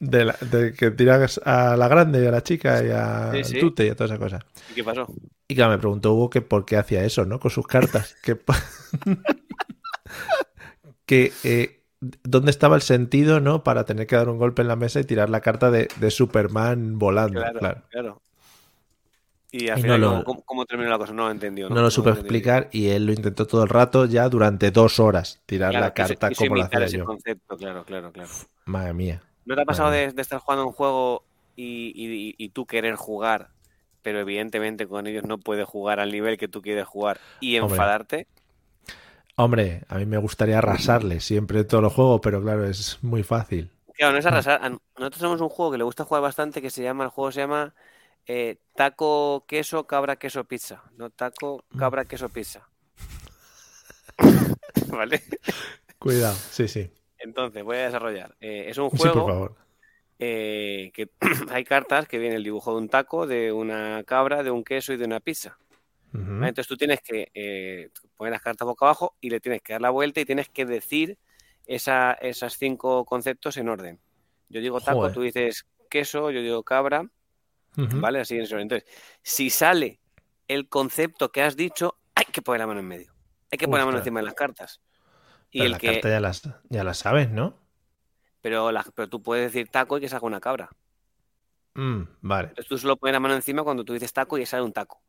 De, 0.00 0.24
la- 0.24 0.36
de 0.40 0.72
que 0.74 0.90
tiras 0.90 1.40
a 1.44 1.76
la 1.76 1.86
grande 1.86 2.24
y 2.24 2.26
a 2.26 2.32
la 2.32 2.42
chica 2.42 2.82
y 2.84 2.90
a 2.90 3.44
Sí, 3.44 3.60
tute 3.60 3.86
y 3.86 3.90
a 3.90 3.94
toda 3.94 4.06
esa 4.12 4.18
cosa. 4.18 4.44
¿Y 4.72 4.74
qué 4.74 4.82
pasó? 4.82 5.06
Y 5.46 5.54
claro, 5.54 5.70
me 5.70 5.78
preguntó 5.78 6.12
Hugo 6.12 6.28
que 6.28 6.42
por 6.42 6.64
qué 6.64 6.76
hacía 6.76 7.04
eso, 7.04 7.24
¿no? 7.24 7.38
Con 7.38 7.52
sus 7.52 7.68
cartas. 7.68 8.16
que 8.20 8.36
que 11.06 11.32
eh, 11.44 11.83
dónde 12.22 12.50
estaba 12.50 12.76
el 12.76 12.82
sentido, 12.82 13.40
¿no? 13.40 13.62
Para 13.64 13.84
tener 13.84 14.06
que 14.06 14.16
dar 14.16 14.28
un 14.28 14.38
golpe 14.38 14.62
en 14.62 14.68
la 14.68 14.76
mesa 14.76 15.00
y 15.00 15.04
tirar 15.04 15.30
la 15.30 15.40
carta 15.40 15.70
de, 15.70 15.88
de 16.00 16.10
Superman 16.10 16.98
volando. 16.98 17.40
Claro, 17.40 17.58
Claro. 17.58 17.82
claro. 17.90 18.22
Y 19.50 19.68
al 19.68 19.78
Y 19.78 19.82
final, 19.82 20.00
no 20.00 20.22
lo- 20.22 20.24
¿cómo, 20.44 20.66
terminó 20.66 20.90
la 20.90 20.98
cosa? 20.98 21.12
No 21.12 21.24
lo 21.24 21.30
entendió. 21.30 21.68
No 21.68 21.82
lo 21.82 21.90
supe 21.90 22.08
explicar 22.08 22.70
y 22.72 22.88
él 22.88 23.04
lo 23.04 23.12
intentó 23.12 23.46
todo 23.46 23.62
el 23.64 23.68
rato 23.68 24.06
ya 24.06 24.28
durante 24.30 24.70
dos 24.70 24.98
horas 24.98 25.42
tirar 25.44 25.72
Claro, 25.72 25.80
la 25.80 25.92
carta 25.94 26.30
quiso 26.30 26.44
como 26.46 26.54
lo 26.56 26.62
imitar 26.62 26.62
hacía 26.62 26.84
ese 26.84 26.98
yo. 26.98 27.04
concepto, 27.04 27.56
claro, 27.56 27.84
claro, 27.84 28.12
claro. 28.12 28.40
Madre 28.66 28.92
mía. 28.92 29.22
¿No 29.44 29.54
te 29.56 29.62
ha 29.62 29.64
pasado 29.64 29.90
de, 29.90 30.12
de 30.12 30.22
estar 30.22 30.40
jugando 30.40 30.66
un 30.66 30.72
juego 30.72 31.26
y, 31.56 31.92
y- 31.94 32.34
y 32.38 32.48
tú 32.50 32.66
querer 32.66 32.96
jugar, 32.96 33.50
pero 34.02 34.20
evidentemente 34.20 34.86
con 34.88 35.06
ellos 35.06 35.24
no 35.24 35.38
puedes 35.38 35.66
jugar 35.68 36.00
al 36.00 36.12
nivel 36.12 36.38
que 36.38 36.48
tú 36.48 36.62
quieres 36.62 36.86
jugar 36.86 37.20
y 37.40 37.56
enfadarte? 37.56 38.26
Hombre, 38.26 38.28
a 39.36 39.98
mí 39.98 40.06
me 40.06 40.18
gustaría 40.18 40.58
arrasarle 40.58 41.20
siempre 41.20 41.60
en 41.60 41.68
todos 41.68 41.82
los 41.82 41.92
juegos, 41.92 42.20
pero 42.22 42.42
claro, 42.42 42.64
es 42.68 42.98
muy 43.02 43.22
fácil. 43.22 43.70
Claro, 43.94 44.12
no 44.12 44.18
es 44.18 44.26
arrasar. 44.26 44.60
A- 44.62 44.68
Nosotros 44.70 45.18
tenemos 45.18 45.40
un 45.40 45.48
juego 45.48 45.72
que 45.72 45.78
le 45.78 45.84
gusta 45.84 46.04
jugar 46.04 46.22
bastante 46.22 46.60
que 46.62 46.70
se 46.70 46.82
llama, 46.82 47.04
el 47.04 47.10
juego 47.10 47.32
se 47.32 47.40
llama 47.40 47.74
eh, 48.26 48.58
taco, 48.74 49.44
queso, 49.46 49.86
cabra, 49.86 50.16
queso, 50.16 50.44
pizza. 50.44 50.82
No, 50.96 51.10
taco, 51.10 51.64
Mm. 51.72 51.78
cabra, 51.78 52.04
queso, 52.06 52.28
pizza. 52.30 52.68
¿Vale? 54.88 55.22
Cuidado, 55.98 56.44
sí, 56.50 56.68
sí. 56.68 56.90
Entonces, 57.18 57.62
voy 57.64 57.76
a 57.78 57.84
desarrollar. 57.86 58.36
Eh, 58.40 58.66
es 58.68 58.78
un 58.78 58.90
Sí, 58.92 59.10
por 59.10 59.12
juego 59.12 59.26
favor. 59.26 59.56
eh, 60.18 60.92
que 60.94 61.10
hay 61.50 61.64
cartas 61.64 62.08
que 62.08 62.18
viene 62.18 62.36
el 62.36 62.44
dibujo 62.44 62.72
de 62.72 62.78
un 62.78 62.88
taco, 62.88 63.26
de 63.28 63.52
una 63.52 64.04
cabra, 64.04 64.42
de 64.42 64.50
un 64.50 64.64
queso 64.64 64.92
y 64.92 64.96
de 64.98 65.06
una 65.06 65.20
pizza. 65.20 65.58
Entonces 66.22 66.66
tú 66.68 66.76
tienes 66.76 67.00
que 67.00 67.30
eh, 67.34 67.90
poner 68.16 68.32
las 68.32 68.42
cartas 68.42 68.66
boca 68.66 68.86
abajo 68.86 69.16
y 69.20 69.30
le 69.30 69.40
tienes 69.40 69.62
que 69.62 69.72
dar 69.74 69.82
la 69.82 69.90
vuelta 69.90 70.20
y 70.20 70.24
tienes 70.24 70.48
que 70.48 70.66
decir 70.66 71.18
esa, 71.66 72.12
esas 72.14 72.58
cinco 72.58 73.04
conceptos 73.04 73.56
en 73.56 73.68
orden. 73.68 74.00
Yo 74.48 74.60
digo 74.60 74.80
taco, 74.80 74.96
Joder. 74.96 75.14
tú 75.14 75.22
dices 75.22 75.66
queso, 75.90 76.30
yo 76.30 76.40
digo 76.42 76.62
cabra. 76.62 77.08
¿vale? 77.76 78.20
Así 78.20 78.36
en 78.36 78.42
ese 78.42 78.54
orden. 78.54 78.64
Entonces, 78.70 78.88
si 79.22 79.50
sale 79.50 80.00
el 80.48 80.68
concepto 80.68 81.30
que 81.32 81.42
has 81.42 81.56
dicho, 81.56 81.96
hay 82.14 82.26
que 82.26 82.42
poner 82.42 82.60
la 82.60 82.66
mano 82.66 82.80
en 82.80 82.88
medio. 82.88 83.12
Hay 83.50 83.58
que 83.58 83.66
poner 83.68 83.82
la 83.82 83.86
mano 83.86 83.98
encima 83.98 84.20
de 84.20 84.26
las 84.26 84.34
cartas. 84.34 84.80
Y 85.50 85.58
Pero 85.58 85.66
el 85.66 85.72
la 85.72 85.78
que, 85.78 85.92
carta 85.92 86.08
ya 86.10 86.20
las, 86.20 86.42
ya 86.68 86.84
la 86.84 86.94
sabes, 86.94 87.30
¿no? 87.30 87.58
pero, 88.40 88.70
la- 88.70 88.84
pero 88.94 89.08
tú 89.08 89.20
puedes 89.22 89.52
decir 89.52 89.68
taco 89.70 89.98
y 89.98 90.00
que 90.00 90.08
salga 90.08 90.26
una 90.26 90.40
cabra. 90.40 90.70
Mm, 91.76 92.08
vale. 92.22 92.50
Entonces 92.50 92.68
tú 92.68 92.78
solo 92.78 92.96
pones 92.96 93.12
la 93.12 93.20
mano 93.20 93.34
encima 93.34 93.62
cuando 93.64 93.84
tú 93.84 93.92
dices 93.92 94.12
taco 94.12 94.38
y 94.38 94.46
sale 94.46 94.62
un 94.62 94.72
taco. 94.72 95.02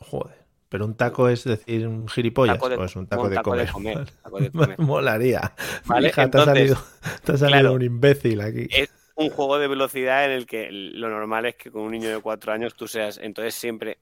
Joder. 0.00 0.38
Pero 0.68 0.84
un 0.84 0.94
taco 0.96 1.28
es 1.30 1.44
decir 1.44 1.86
un 1.88 2.06
gilipollas 2.08 2.56
Taco 2.56 2.68
de- 2.68 2.76
o 2.76 2.84
es 2.84 2.94
un 2.94 3.06
taco, 3.06 3.22
un 3.22 3.30
de, 3.30 3.36
taco 3.36 3.56
de 3.56 3.66
comer. 3.68 3.94
comer, 3.96 4.10
taco 4.22 4.38
de 4.38 4.50
comer. 4.52 4.78
Molaría. 4.78 5.54
Vale, 5.86 6.10
te 6.10 6.20
ha 6.20 6.44
salido, 6.44 6.76
te 7.24 7.32
ha 7.32 7.36
salido 7.38 7.60
claro. 7.60 7.72
un 7.74 7.82
imbécil 7.82 8.40
aquí. 8.42 8.66
es 8.70 8.90
un 9.14 9.30
juego 9.30 9.58
de 9.58 9.66
velocidad 9.66 10.26
en 10.26 10.32
el 10.32 10.46
que 10.46 10.68
lo 10.70 11.08
normal 11.08 11.46
es 11.46 11.56
que 11.56 11.70
con 11.70 11.82
un 11.82 11.90
niño 11.92 12.10
de 12.10 12.20
cuatro 12.20 12.52
años 12.52 12.74
tú 12.74 12.86
seas, 12.86 13.18
entonces 13.18 13.54
siempre, 13.54 13.98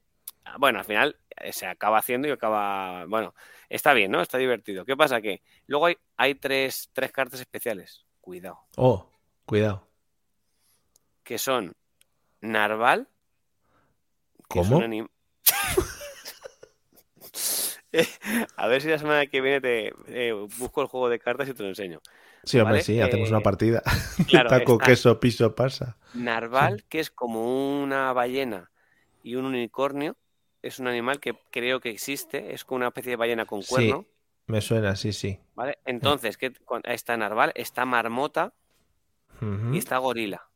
bueno, 0.59 0.81
al 0.81 0.85
final 0.85 1.17
eh, 1.37 1.53
se 1.53 1.67
acaba 1.67 1.99
haciendo 1.99 2.27
y 2.29 2.33
acaba, 2.33 3.05
bueno, 3.07 3.33
está 3.69 3.95
bien, 3.95 4.11
¿no? 4.11 4.21
Está 4.21 4.37
divertido. 4.37 4.85
¿Qué 4.85 4.97
pasa? 4.97 5.21
Que 5.21 5.43
luego 5.69 5.87
hay, 5.87 5.97
hay 6.17 6.35
tres, 6.35 6.91
tres 6.93 7.13
cartas 7.13 7.41
especiales, 7.41 8.05
cuidado, 8.21 8.59
Oh, 8.77 9.09
cuidado. 9.47 9.87
que 11.23 11.39
son 11.39 11.75
Narval, 12.41 13.09
que 14.51 14.61
es 14.61 14.69
¿Cómo? 14.69 14.79
un 14.85 15.11
A 18.57 18.67
ver 18.69 18.83
si 18.83 18.89
la 18.89 18.99
semana 18.99 19.27
que 19.27 19.41
viene 19.41 19.61
te 19.61 19.93
eh, 20.09 20.33
busco 20.33 20.83
el 20.83 20.89
juego 20.89 21.09
de 21.09 21.19
cartas 21.19 21.49
y 21.49 21.55
te 21.55 21.63
lo 21.63 21.69
enseño. 21.69 22.01
Sí, 22.45 22.59
hombre, 22.61 22.79
Vale, 22.79 22.81
sí, 22.81 23.01
hacemos 23.01 23.31
eh, 23.31 23.31
una 23.31 23.43
partida. 23.43 23.83
Claro, 24.27 24.51
taco, 24.51 24.81
queso, 24.83 25.19
piso, 25.21 25.55
pasa. 25.55 25.97
Narval, 26.15 26.85
que 26.89 26.99
es 26.99 27.11
como 27.13 27.81
una 27.83 28.13
ballena 28.13 28.73
y 29.23 29.37
un 29.37 29.45
unicornio, 29.45 30.17
es 30.63 30.79
un 30.81 30.89
animal 30.89 31.21
que 31.21 31.39
creo 31.53 31.79
que 31.81 31.91
existe, 31.91 32.55
es 32.55 32.65
como 32.65 32.79
una 32.79 32.89
especie 32.89 33.11
de 33.11 33.17
ballena 33.17 33.47
con 33.47 33.63
cuerno. 33.63 34.07
Sí, 34.07 34.09
me 34.47 34.61
suena, 34.61 34.97
sí, 34.97 35.13
sí. 35.13 35.39
¿Vale? 35.55 35.79
Entonces, 35.85 36.37
¿qué- 36.37 36.53
cu- 36.53 36.81
está 36.85 37.17
narval, 37.17 37.51
está 37.57 37.85
marmota 37.85 38.55
y 39.71 39.79
está 39.79 39.99
gorila. 39.99 40.51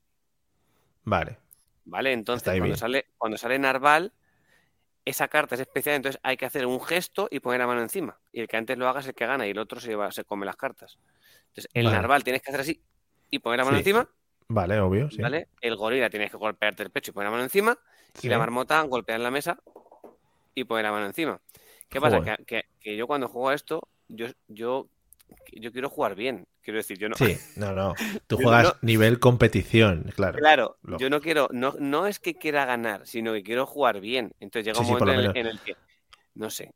Vale. 1.04 1.38
¿Vale? 1.84 2.12
Entonces, 2.12 2.54
cuando 2.54 2.76
sale, 2.76 3.06
cuando 3.18 3.37
sale 3.38 3.58
narval, 3.58 4.12
esa 5.10 5.28
carta 5.28 5.54
es 5.54 5.60
especial, 5.60 5.96
entonces 5.96 6.20
hay 6.24 6.36
que 6.36 6.46
hacer 6.46 6.66
un 6.66 6.80
gesto 6.80 7.28
y 7.30 7.40
poner 7.40 7.60
la 7.60 7.66
mano 7.66 7.82
encima. 7.82 8.18
Y 8.32 8.40
el 8.40 8.48
que 8.48 8.56
antes 8.56 8.76
lo 8.78 8.88
haga 8.88 9.00
es 9.00 9.06
el 9.06 9.14
que 9.14 9.26
gana 9.26 9.46
y 9.46 9.50
el 9.50 9.58
otro 9.58 9.78
se, 9.80 9.88
lleva, 9.88 10.10
se 10.12 10.24
come 10.24 10.46
las 10.46 10.56
cartas. 10.56 10.98
Entonces, 11.48 11.68
el 11.74 11.84
Vale. 11.86 11.96
narval 11.96 12.24
tienes 12.24 12.42
que 12.42 12.50
hacer 12.50 12.60
así 12.60 12.82
y 13.30 13.38
poner 13.40 13.58
la 13.58 13.64
mano 13.64 13.76
Sí. 13.76 13.80
encima, 13.82 14.08
Vale, 14.48 14.80
obvio, 14.80 15.10
sí. 15.10 15.22
¿vale? 15.22 15.48
El 15.60 15.76
gorila 15.76 16.10
tienes 16.10 16.30
que 16.30 16.36
golpearte 16.36 16.82
el 16.82 16.90
pecho 16.90 17.10
y 17.10 17.14
poner 17.14 17.26
la 17.26 17.30
mano 17.32 17.44
encima. 17.44 17.78
Sí. 18.14 18.26
Y 18.26 18.30
la 18.30 18.38
marmota 18.38 18.80
golpear 18.82 19.20
la 19.20 19.30
mesa 19.30 19.60
y 20.54 20.64
poner 20.64 20.84
la 20.84 20.92
mano 20.92 21.06
encima. 21.06 21.40
¿Qué 21.88 22.00
pasa? 22.00 22.20
Que, 22.22 22.44
que- 22.44 22.64
que 22.80 22.96
yo 22.96 23.06
cuando 23.06 23.28
juego 23.28 23.50
a 23.50 23.54
esto, 23.54 23.80
yo, 24.08 24.26
yo, 24.48 24.88
yo 25.52 25.72
quiero 25.72 25.88
jugar 25.90 26.14
bien. 26.16 26.46
Quiero 26.62 26.78
decir, 26.78 26.99
yo 26.99 27.08
no. 27.08 27.16
Sí, 27.16 27.40
no, 27.54 27.72
no. 27.75 27.99
Tú 28.26 28.37
juegas 28.38 28.75
no- 28.75 28.76
nivel 28.82 29.18
competición, 29.20 30.10
claro. 30.14 30.42
Claro, 30.42 30.78
Lo- 30.82 30.99
yo 30.99 31.10
no 31.10 31.20
quiero, 31.20 31.49
no, 31.52 31.75
no 31.80 32.06
es 32.06 32.20
que 32.20 32.34
quiera 32.37 32.64
ganar, 32.64 33.06
sino 33.06 33.32
que 33.32 33.42
quiero 33.42 33.66
jugar 33.66 34.00
bien. 34.00 34.32
Entonces 34.38 34.64
llega 34.66 34.78
Sí, 34.78 34.82
un 34.82 34.87
momento 34.87 35.10
el, 35.20 35.30
en 35.34 35.46
el 35.46 35.60
que, 35.62 35.75
no 36.34 36.50
sé, 36.50 36.72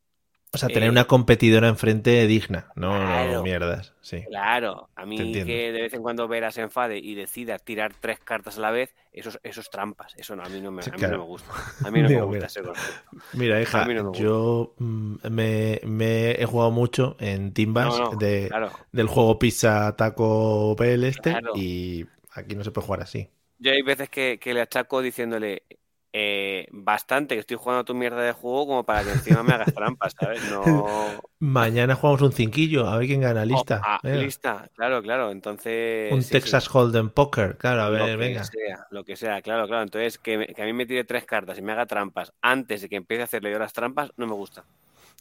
O 0.55 0.57
sea, 0.57 0.69
tener 0.69 0.89
eh, 0.89 0.89
una 0.89 1.05
competidora 1.07 1.67
enfrente 1.67 2.25
digna, 2.27 2.71
no, 2.75 3.25
no 3.27 3.37
Claro. 3.37 3.43
mierdas. 3.43 3.93
Sí. 4.01 4.23
claro, 4.23 4.89
a 4.95 5.05
mí 5.05 5.39
que 5.43 5.71
de 5.71 5.81
vez 5.81 5.93
en 5.93 6.01
cuando 6.01 6.27
Vera 6.27 6.51
se 6.51 6.61
enfade 6.61 6.97
y 6.97 7.15
decida 7.15 7.59
tirar 7.59 7.93
tres 7.93 8.19
cartas 8.19 8.57
a 8.57 8.61
la 8.61 8.71
vez, 8.71 8.95
eso, 9.11 9.29
es- 9.29 9.39
eso 9.43 9.61
es 9.61 9.69
trampas, 9.69 10.13
eso 10.17 10.35
no, 10.35 10.43
a 10.43 10.49
mí 10.49 10.61
no 10.61 10.71
me, 10.71 10.83
Sí, 10.83 10.91
a 10.91 10.97
mí 10.97 11.07
no 11.09 11.17
me 11.17 11.23
gusta. 11.25 11.53
A 11.81 11.91
mí 11.91 12.01
no 12.01 12.09
me 12.11 12.21
gusta 12.21 12.47
mira. 12.47 12.51
Mira, 13.31 13.61
hija, 13.61 13.81
A 13.81 13.85
mí 13.85 13.93
no 13.93 14.03
me 14.03 14.09
gusta. 14.09 14.23
yo 14.23 14.75
mm, 14.77 15.15
me, 15.31 15.81
me 15.85 16.31
he 16.31 16.45
jugado 16.45 16.71
mucho 16.71 17.15
en 17.19 17.53
Timbas 17.53 17.93
No, 17.93 18.09
de, 18.09 18.47
claro. 18.49 18.71
del 18.91 19.07
juego 19.07 19.39
Pizza 19.39 19.95
Taco 19.95 20.75
Bell 20.75 21.03
este 21.03 21.41
y 21.53 22.05
aquí 22.31 22.55
no 22.55 22.63
se 22.63 22.71
puede 22.71 22.85
jugar 22.87 23.01
así. 23.01 23.29
Yo 23.57 23.71
hay 23.71 23.81
veces 23.81 24.09
que, 24.09 24.39
que 24.39 24.53
le 24.53 24.61
achaco 24.61 25.01
diciéndole 25.01 25.63
eh, 26.17 26.67
bastante 26.71 27.35
que 27.35 27.41
estoy 27.41 27.57
jugando 27.57 27.83
tu 27.83 27.93
mierda 27.93 28.21
de 28.21 28.31
juego 28.31 28.67
como 28.67 28.85
para 28.85 29.03
que 29.03 29.11
encima 29.11 29.43
me 29.43 29.53
hagas 29.53 29.73
trampas, 29.73 30.13
¿sabes? 30.17 30.41
No. 30.43 31.21
Mañana 31.39 31.95
jugamos 31.95 32.21
un 32.21 32.31
cinquillo, 32.31 32.87
a 32.87 32.97
ver 32.97 33.07
quién 33.07 33.19
gana, 33.21 33.43
lista. 33.43 33.81
Oh, 33.83 33.83
ah, 33.83 33.99
Venga. 34.01 34.17
lista, 34.17 34.69
claro, 34.73 35.01
claro. 35.01 35.29
Entonces. 35.31 36.13
Un 36.13 36.23
sí, 36.23 36.27
sí. 36.29 36.31
Texas 36.31 36.73
Hold'em 36.73 37.09
Poker, 37.09 37.57
claro, 37.57 37.81
a 37.83 37.89
Lo 37.89 38.05
ver, 38.05 38.17
que 38.17 38.17
venga. 38.17 38.43
sea, 38.45 38.87
lo 38.91 39.03
que 39.03 39.17
sea, 39.17 39.41
claro, 39.41 39.67
claro. 39.67 39.83
Entonces, 39.83 40.17
que, 40.17 40.47
que 40.55 40.61
a 40.61 40.65
mí 40.65 40.73
me 40.73 40.85
tire 40.85 41.03
tres 41.03 41.25
cartas 41.25 41.57
y 41.57 41.61
me 41.61 41.73
haga 41.73 41.85
trampas 41.85 42.33
antes 42.41 42.81
de 42.81 42.89
que 42.89 42.95
empiece 42.95 43.21
a 43.21 43.25
hacerle 43.25 43.51
yo 43.51 43.59
las 43.59 43.73
trampas, 43.73 44.11
no 44.17 44.25
me 44.27 44.33
gusta. 44.33 44.65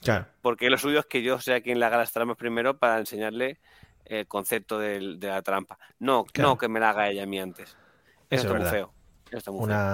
Claro, 0.02 0.26
Porque 0.42 0.70
lo 0.70 0.78
suyo 0.78 1.00
es 1.00 1.06
que 1.06 1.22
yo 1.22 1.40
sea 1.40 1.60
quien 1.62 1.80
le 1.80 1.86
haga 1.86 1.96
las 1.98 2.12
trampas 2.12 2.36
primero 2.36 2.78
para 2.78 2.98
enseñarle 2.98 3.60
el 4.04 4.26
concepto 4.28 4.78
de, 4.78 5.00
la 5.00 5.42
trampa. 5.42 5.78
No, 5.98 6.24
Claro. 6.32 6.50
no 6.50 6.58
que 6.58 6.68
me 6.68 6.80
la 6.80 6.90
haga 6.90 7.08
ella 7.10 7.24
a 7.24 7.26
mí 7.26 7.40
antes. 7.40 7.78
Eso, 8.30 8.46
Eso 8.46 8.48
es 8.48 8.54
está 8.54 8.54
muy 8.54 8.64
feo. 8.66 8.94
Eso 9.28 9.38
está 9.38 9.50
muy 9.50 9.64
feo. 9.64 9.84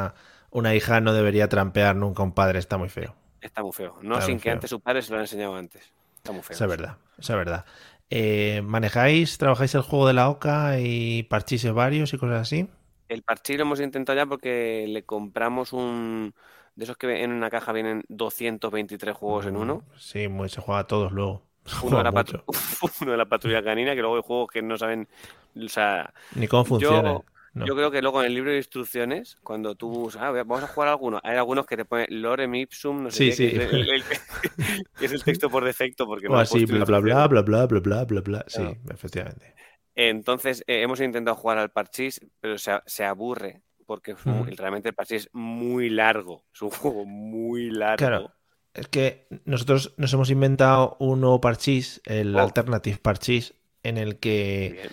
Una, 0.51 0.75
hija 0.75 1.01
no 1.01 1.13
debería 1.13 1.49
trampear 1.49 1.97
nunca 1.97 2.23
a 2.23 2.27
un 2.27 2.33
padre, 2.35 2.59
está 2.59 2.79
muy 2.79 2.89
feo. 2.89 3.15
Está 3.41 3.63
muy 3.63 3.73
feo. 3.73 3.99
No 4.03 4.21
Está 4.21 4.27
sin 4.27 4.41
que 4.41 4.51
feo. 4.51 4.51
antes 4.51 4.71
su 4.71 4.81
padre 4.81 5.03
se 5.03 5.11
lo 5.11 5.17
haya 5.17 5.25
enseñado 5.25 5.57
antes. 5.57 5.93
Está 6.17 6.33
muy 6.33 6.43
feo. 6.43 6.59
Eso 6.59 6.65
es 6.65 6.71
verdad, 6.71 6.99
eso 7.19 7.33
es 7.33 7.39
verdad. 7.39 7.65
Eh, 8.11 8.61
¿Manejáis, 8.65 9.39
trabajáis 9.39 9.75
el 9.75 9.83
juego 9.83 10.07
de 10.09 10.15
la 10.15 10.29
OCA 10.29 10.81
y 10.81 11.23
parchises 11.25 11.73
varios 11.73 12.13
y 12.13 12.19
cosas 12.19 12.41
así? 12.43 12.69
El 13.09 13.23
parchís 13.23 13.57
lo 13.57 13.63
hemos 13.65 13.81
intentado 13.81 14.17
ya 14.17 14.27
porque 14.27 14.87
le 14.89 15.05
compramos 15.05 15.73
un... 15.73 16.35
De 16.77 16.85
esos 16.85 16.97
que 16.97 17.23
en 17.25 17.33
una 17.33 17.51
caja 17.51 17.73
vienen 17.73 18.05
223 18.09 19.17
juegos 19.17 19.47
en 19.47 19.57
uno. 19.57 19.85
Sí, 19.99 20.29
muy, 20.29 20.49
se 20.49 20.61
juega 20.61 20.81
a 20.81 20.87
todos 20.87 21.13
luego. 21.13 21.47
Uno 21.81 21.99
de, 21.99 22.05
la 22.05 22.11
mucho. 22.11 22.13
patru- 22.13 22.45
uno 23.03 23.13
de 23.13 23.17
la 23.19 23.29
patrulla 23.29 23.63
canina, 23.63 23.95
que 23.95 24.01
luego 24.01 24.17
hay 24.17 24.23
juegos 24.23 24.49
que 24.51 24.63
no 24.63 24.77
saben... 24.79 25.09
O 25.57 25.69
sea, 25.69 26.13
Ni 26.33 26.49
cómo 26.49 26.65
funciona. 26.65 27.13
yo, 27.13 27.25
no. 27.55 27.67
yo 27.67 27.75
creo 27.77 27.91
que 27.91 28.01
luego 28.03 28.21
en 28.21 28.27
el 28.29 28.35
libro 28.35 28.51
de 28.51 28.59
instrucciones, 28.59 29.37
cuando 29.43 29.75
tú... 29.75 30.11
Ah, 30.19 30.31
vamos 30.31 30.63
a 30.63 30.67
jugar 30.69 30.89
a 30.89 30.93
alguno. 30.93 31.21
Hay 31.23 31.37
algunos 31.37 31.67
que 31.67 31.77
te 31.77 31.85
ponen 31.85 32.07
lorem 32.11 32.55
ipsum, 32.55 33.03
no 33.05 33.11
sé 33.11 33.33
Sí, 33.33 33.51
qué, 33.51 33.51
sí. 33.51 33.59
que 33.59 33.65
es 33.65 33.73
el, 33.73 33.89
el- 33.91 34.05
que 34.99 35.05
es 35.07 35.13
el 35.13 35.25
texto 35.25 35.51
por 35.51 35.65
defecto. 35.65 36.07
Porque 36.07 36.27
no 36.27 36.33
O 36.33 36.37
lo 36.37 36.41
así, 36.43 36.65
bla, 36.65 36.85
bla, 36.85 37.01
bla, 37.01 37.27
bla, 37.29 37.43
bla, 37.43 37.67
bla, 37.67 37.81
bla, 37.81 38.05
bla, 38.05 38.21
bla. 38.21 38.45
Sí, 38.49 38.63
efectivamente. 38.93 39.55
Entonces, 39.95 40.63
eh, 40.67 40.83
hemos 40.83 41.01
intentado 41.01 41.37
jugar 41.37 41.59
al 41.59 41.71
parchís, 41.71 42.21
pero 42.41 42.57
se, 42.59 42.73
se 42.87 43.05
aburre, 43.05 43.63
porque 43.87 44.15
realmente 44.57 44.89
el 44.91 44.95
parchís 44.95 45.25
es 45.25 45.31
muy 45.33 45.91
largo. 45.91 46.47
Es 46.55 46.63
un 46.63 46.71
juego 46.71 47.05
muy 47.05 47.71
largo. 47.71 47.97
Claro. 47.97 48.33
Es 48.73 48.87
que 48.87 49.27
nosotros 49.45 49.95
nos 49.97 50.13
hemos 50.13 50.31
inventado 50.31 50.97
un 51.01 51.21
nuevo 51.21 51.41
parchís, 51.41 52.01
el 52.05 52.37
Oh. 52.37 52.41
Alternative 52.41 52.99
Parchís, 53.03 53.55
en 53.83 53.99
el 53.99 54.19
que 54.21 54.71
Bien. 54.75 54.89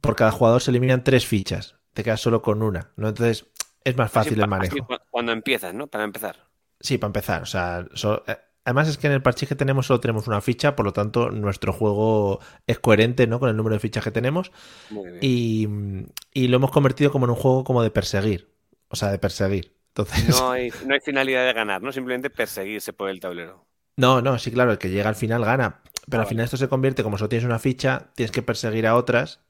Por 0.00 0.16
cada 0.16 0.32
jugador 0.32 0.62
se 0.62 0.70
eliminan 0.70 1.04
tres 1.04 1.26
fichas. 1.26 1.76
Te 1.94 2.04
quedas 2.04 2.20
solo 2.20 2.42
con 2.42 2.62
una, 2.62 2.92
¿no? 2.96 3.08
Entonces 3.08 3.46
es 3.84 3.96
más 3.96 4.10
fácil 4.12 4.34
Así 4.34 4.40
el 4.40 4.46
manejo. 4.46 4.86
cu- 4.86 4.96
cuando 5.10 5.32
empiezas, 5.32 5.74
¿no? 5.74 5.86
Para 5.88 6.04
empezar. 6.04 6.48
Sí, 6.80 6.98
para 6.98 7.08
empezar. 7.08 7.42
O 7.42 7.46
sea, 7.46 7.86
so- 7.94 8.24
eh, 8.26 8.38
además 8.64 8.88
es 8.88 8.98
que 8.98 9.06
en 9.06 9.12
el 9.14 9.22
parchís 9.22 9.48
que 9.48 9.54
tenemos 9.56 9.86
solo 9.86 10.00
tenemos 10.00 10.26
una 10.28 10.40
ficha, 10.40 10.76
por 10.76 10.86
lo 10.86 10.92
tanto 10.92 11.30
nuestro 11.30 11.72
juego 11.72 12.40
es 12.66 12.78
coherente, 12.78 13.26
¿no? 13.26 13.38
Con 13.40 13.48
el 13.50 13.56
número 13.56 13.74
de 13.74 13.80
fichas 13.80 14.04
que 14.04 14.10
tenemos. 14.10 14.52
Muy 14.88 15.10
bien. 15.10 15.18
Y, 15.20 15.68
y 16.32 16.48
lo 16.48 16.56
hemos 16.56 16.70
convertido 16.70 17.10
como 17.12 17.26
en 17.26 17.30
un 17.30 17.36
juego 17.36 17.64
como 17.64 17.82
de 17.82 17.90
perseguir. 17.90 18.50
O 18.88 18.96
sea, 18.96 19.10
de 19.10 19.18
perseguir. 19.18 19.76
Entonces, 19.88 20.24
No 20.28 20.50
hay, 20.50 20.70
no 20.86 20.94
hay 20.94 21.00
finalidad 21.00 21.44
de 21.46 21.52
ganar, 21.52 21.82
¿no? 21.82 21.92
Simplemente 21.92 22.30
perseguirse 22.30 22.92
por 22.92 23.08
el 23.10 23.20
tablero. 23.20 23.66
no, 23.96 24.22
no, 24.22 24.38
sí, 24.38 24.50
claro, 24.50 24.72
el 24.72 24.78
que 24.78 24.90
llega 24.90 25.08
al 25.08 25.14
final 25.16 25.44
gana. 25.44 25.82
Pero 26.08 26.22
Ah, 26.22 26.22
al 26.22 26.28
final 26.28 26.44
esto 26.44 26.56
se 26.56 26.68
convierte, 26.68 27.02
como 27.02 27.18
solo 27.18 27.28
tienes 27.28 27.44
una 27.44 27.58
ficha, 27.58 28.10
tienes 28.14 28.32
que 28.32 28.42
perseguir 28.42 28.86
a 28.86 28.96
otras. 28.96 29.40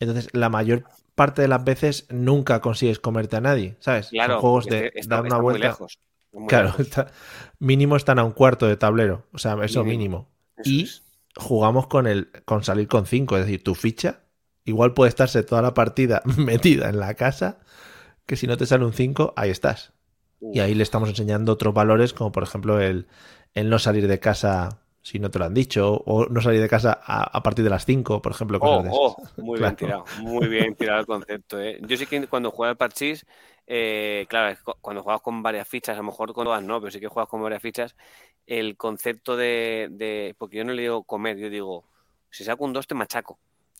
Entonces, 0.00 0.28
la 0.32 0.48
mayor 0.48 0.84
parte 1.14 1.42
de 1.42 1.48
las 1.48 1.64
veces 1.64 2.06
nunca 2.10 2.60
consigues 2.60 2.98
comerte 2.98 3.36
a 3.36 3.40
nadie, 3.40 3.76
¿sabes? 3.80 4.06
Son 4.06 4.16
Claro, 4.16 4.40
juegos 4.40 4.64
porque 4.64 4.80
de 4.80 4.92
está- 4.96 5.16
dar 5.16 5.24
una 5.26 5.38
vuelta. 5.38 5.68
lejos, 5.68 5.98
Claro, 6.48 6.66
lejos. 6.66 6.80
está- 6.80 7.06
mínimo 7.60 7.96
están 7.96 8.18
a 8.18 8.24
un 8.24 8.32
cuarto 8.32 8.66
de 8.66 8.76
tablero. 8.76 9.26
O 9.32 9.38
sea, 9.38 9.56
eso 9.62 9.84
Mínimo. 9.84 10.28
Eso 10.56 10.70
y 10.70 10.82
es. 10.82 11.02
jugamos 11.36 11.86
con 11.86 12.06
el 12.06 12.30
con 12.44 12.64
salir 12.64 12.88
con 12.88 13.06
cinco, 13.06 13.36
es 13.36 13.44
decir, 13.46 13.62
tu 13.62 13.74
ficha 13.74 14.20
igual 14.64 14.94
puede 14.94 15.10
estarse 15.10 15.42
toda 15.42 15.60
la 15.62 15.74
partida 15.74 16.22
metida 16.38 16.88
en 16.88 16.98
la 16.98 17.14
casa, 17.14 17.58
que 18.26 18.36
si 18.36 18.46
no 18.46 18.56
te 18.56 18.66
sale 18.66 18.84
un 18.84 18.92
5, 18.94 19.32
ahí 19.36 19.50
estás. 19.50 19.92
Y 20.40 20.60
ahí 20.60 20.74
le 20.74 20.82
estamos 20.82 21.08
enseñando 21.08 21.52
otros 21.52 21.72
valores, 21.74 22.12
como 22.14 22.32
por 22.32 22.42
ejemplo 22.42 22.80
el, 22.80 23.06
el 23.54 23.68
no 23.70 23.78
salir 23.78 24.08
de 24.08 24.18
casa 24.20 24.78
si 25.04 25.20
no 25.20 25.30
te 25.30 25.38
lo 25.40 25.46
han 25.46 25.54
dicho, 25.54 25.94
o 26.06 26.26
no 26.28 26.42
salir 26.42 26.60
de 26.62 26.70
casa 26.70 27.00
a, 27.04 27.24
a 27.38 27.44
partir 27.44 27.64
de 27.64 27.70
las 27.70 27.86
5, 27.86 28.22
por 28.22 28.32
ejemplo, 28.32 28.60
cosas 28.60 28.82
Oh, 28.82 28.84
oh, 28.88 29.24
muy 29.36 29.58
Claro. 29.58 29.60
bien 29.60 29.76
tirado, 29.76 30.08
muy 30.12 30.48
bien 30.48 30.74
tirado 30.74 31.00
el 31.00 31.06
concepto. 31.06 31.60
¿eh? 31.60 31.78
Yo 31.82 31.96
sí 31.96 32.06
que 32.06 32.26
cuando 32.28 32.50
juego 32.50 32.70
al 32.70 32.76
parchís, 32.76 33.26
eh, 33.66 34.26
claro, 34.28 34.56
cuando 34.80 35.02
juegas 35.02 35.20
con 35.22 35.42
varias 35.42 35.68
fichas, 35.68 35.94
a 35.94 35.98
lo 35.98 36.04
mejor 36.04 36.32
con 36.32 36.44
todas 36.46 36.62
no, 36.62 36.80
pero 36.80 36.90
sí 36.90 37.00
que 37.00 37.08
juegas 37.08 37.28
con 37.28 37.42
varias 37.42 37.60
fichas, 37.62 37.94
el 38.46 38.76
concepto 38.76 39.36
de, 39.36 39.88
de- 39.90 40.34
porque 40.38 40.56
yo 40.58 40.64
no 40.64 40.72
le 40.72 40.82
digo 40.82 41.04
comer, 41.04 41.36
yo 41.38 41.50
digo, 41.50 41.88
si 42.30 42.44
saco 42.44 42.64
un 42.64 42.72
2 42.72 42.86
te 42.86 42.94
machaco. 42.94 43.38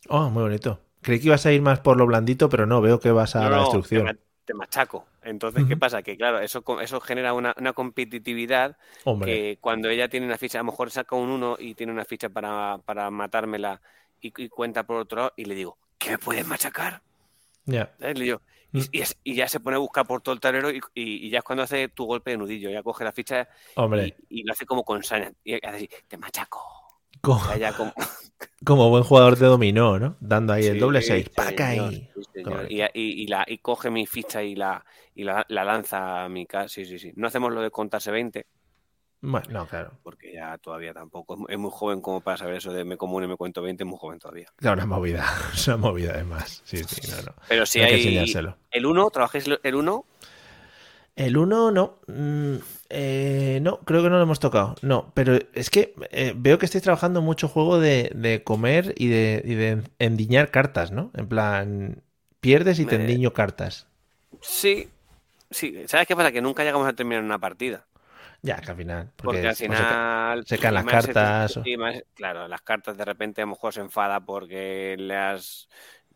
Oh, 0.09 0.31
muy 0.31 0.43
bonito. 0.43 0.81
Creí 1.03 1.21
que 1.21 1.27
ibas 1.27 1.45
a 1.47 1.53
ir 1.53 1.61
más 1.63 1.81
por 1.81 1.97
lo 1.99 2.07
blandito, 2.07 2.49
pero 2.49 2.67
no, 2.67 2.81
veo 2.81 3.01
que 3.01 3.11
vas 3.11 3.37
a 3.37 3.49
No, 3.49 3.51
la 3.51 3.59
destrucción. 3.59 4.19
Te, 4.45 4.53
ma- 4.55 4.65
te 4.67 4.69
machaco. 4.69 5.07
Entonces, 5.23 5.65
¿qué 5.67 5.77
pasa? 5.77 6.03
Que 6.03 6.17
claro, 6.17 6.41
eso, 6.41 6.63
eso 6.81 7.01
genera 7.01 7.33
una, 7.33 7.55
una 7.59 7.73
competitividad 7.73 8.77
Hombre, 9.05 9.33
que 9.33 9.59
cuando 9.61 9.89
ella 9.89 10.09
tiene 10.09 10.27
una 10.27 10.39
ficha, 10.39 10.59
a 10.59 10.63
lo 10.63 10.67
mejor 10.71 10.91
saca 10.91 11.17
un 11.17 11.31
1 11.31 11.57
y 11.59 11.75
tiene 11.75 11.93
una 11.93 12.05
ficha 12.05 12.29
para, 12.29 12.79
para 12.85 13.11
matármela 13.11 13.81
y, 14.21 14.33
y 14.43 14.49
cuenta 14.49 14.85
por 14.85 14.97
otro 14.97 15.19
lado 15.19 15.33
y 15.37 15.45
le 15.47 15.55
digo, 15.55 15.79
¿qué 15.99 16.11
me 16.11 16.19
puedes 16.19 16.47
machacar? 16.47 17.03
ya. 17.67 17.93
¿Sabes? 17.99 18.19
Le 18.19 18.25
digo, 18.25 18.43
Mm. 18.73 18.79
y, 18.79 18.99
y 18.99 19.01
es- 19.03 19.17
y 19.23 19.35
ya 19.37 19.49
se 19.49 19.61
pone 19.61 19.77
a 19.77 19.79
buscar 19.79 20.05
por 20.07 20.21
todo 20.21 20.35
el 20.35 20.41
tablero 20.41 20.69
y, 20.95 21.31
ya 21.31 21.39
es 21.39 21.45
cuando 21.45 21.63
hace 21.63 21.89
tu 21.89 22.07
golpe 22.07 22.33
de 22.33 22.39
nudillo, 22.39 22.71
ya 22.71 22.83
coge 22.83 23.05
la 23.05 23.13
ficha 23.13 23.49
Hombre, 23.77 24.17
y, 24.29 24.43
lo 24.43 24.53
hace 24.53 24.67
como 24.67 24.83
con 24.85 25.03
saña 25.05 25.33
y 25.45 25.55
hace 25.55 25.77
así, 25.77 25.89
te 26.09 26.17
machaco. 26.19 26.61
co- 27.21 27.41
Ya, 27.51 27.57
ya 27.57 27.73
como, 27.77 27.93
como 28.65 28.91
buen 28.91 29.05
jugador 29.05 29.37
de 29.39 29.47
dominó, 29.47 29.99
¿no? 29.99 30.17
Dando 30.21 30.53
ahí 30.55 30.67
el 30.67 30.81
doble 30.81 31.03
6. 31.03 31.27
sí, 31.27 31.31
¡Paca 31.37 31.69
ahí! 31.69 32.11
Señor. 32.45 32.71
Y, 32.73 32.83
y- 32.83 33.23
y 33.23 33.27
la, 33.27 33.45
y 33.47 33.59
coge 33.59 33.91
mi 33.91 34.07
ficha 34.07 34.43
y 34.43 34.55
la, 34.55 34.85
y 35.15 35.25
la, 35.25 35.45
la 35.49 35.65
lanza 35.65 36.25
a 36.25 36.29
mi 36.29 36.47
casa. 36.47 36.69
Sí, 36.69 36.85
sí, 36.85 36.99
sí. 36.99 37.13
No 37.17 37.27
hacemos 37.29 37.53
lo 37.53 37.61
de 37.63 37.71
contarse 37.71 38.11
20, 38.11 38.47
Bueno, 39.21 39.47
no, 39.51 39.67
claro. 39.67 39.93
porque 40.03 40.33
ya 40.35 40.59
todavía 40.59 40.93
tampoco. 40.93 41.35
Es 41.35 41.41
mu- 41.41 41.47
Es 41.49 41.59
muy 41.59 41.71
joven 41.73 42.01
como 42.01 42.21
para 42.21 42.37
saber 42.37 42.57
eso 42.57 42.73
de 42.73 42.85
me 42.85 42.97
como 42.97 43.17
uno 43.17 43.27
y 43.27 43.29
me 43.29 43.37
cuento 43.37 43.63
20, 43.63 43.83
es 43.85 43.89
muy 43.89 43.99
joven 43.99 44.19
todavía. 44.19 44.49
Claro, 44.57 44.75
una 44.83 44.87
movida. 44.87 45.25
Es 45.55 45.67
una 45.69 45.77
movida 45.79 46.13
además. 46.15 46.63
Sí, 46.65 46.79
sí, 46.85 47.11
no, 47.11 47.23
no. 47.23 47.33
Pero 47.49 47.65
si 47.67 47.81
Hay 47.81 47.89
que 47.89 47.95
hay. 47.95 48.01
enseñárselo. 48.07 48.57
el 48.71 48.87
1, 48.87 49.11
¿trabajáis 49.11 49.47
el 49.63 49.75
1? 49.75 50.05
El 51.17 51.37
1 51.37 51.71
no. 51.71 52.01
Mm, 52.09 52.57
eh, 52.91 53.59
no, 53.63 53.79
creo 53.81 54.03
que 54.03 54.11
no 54.11 54.17
lo 54.17 54.23
hemos 54.25 54.41
tocado. 54.41 54.75
No, 54.83 55.13
pero 55.15 55.39
es 55.53 55.71
que 55.71 55.95
eh, 56.11 56.35
veo 56.37 56.59
que 56.59 56.67
estáis 56.67 56.83
trabajando 56.83 57.23
mucho 57.23 57.49
juego 57.49 57.79
de, 57.79 58.11
de 58.15 58.43
comer 58.43 58.95
y 58.97 59.09
de, 59.09 59.41
y 59.45 59.55
de 59.55 59.83
endiñar 60.01 60.51
cartas, 60.51 60.91
¿no? 60.91 61.11
En 61.15 61.29
plan, 61.29 62.03
pierdes 62.45 62.79
y 62.79 62.85
te 62.85 62.97
endiño 62.97 63.33
cartas. 63.33 63.87
Sí. 64.43 64.91
Sí. 65.51 65.85
¿Sabes 65.87 66.07
qué 66.07 66.15
pasa? 66.15 66.31
Que 66.31 66.43
nunca 66.43 66.63
llegamos 66.63 66.87
a 66.87 66.93
terminar 66.93 67.25
una 67.25 67.39
partida. 67.39 67.87
Ya, 68.43 68.57
que 68.57 68.71
al 68.71 68.77
final. 68.77 69.11
Porque, 69.17 69.49
al 69.49 69.57
final. 69.57 70.45
Se, 70.47 70.59
caen 70.59 70.75
las 70.75 70.85
cartas. 70.85 71.61
claro, 72.13 72.47
las 72.47 72.61
cartas 72.61 72.99
de 72.99 73.05
repente 73.07 73.41
a 73.41 73.47
lo 73.47 73.53
mejor 73.53 73.73
se 73.73 73.81
enfada 73.81 74.21
porque 74.21 74.97
le 74.99 75.17
has. 75.17 75.69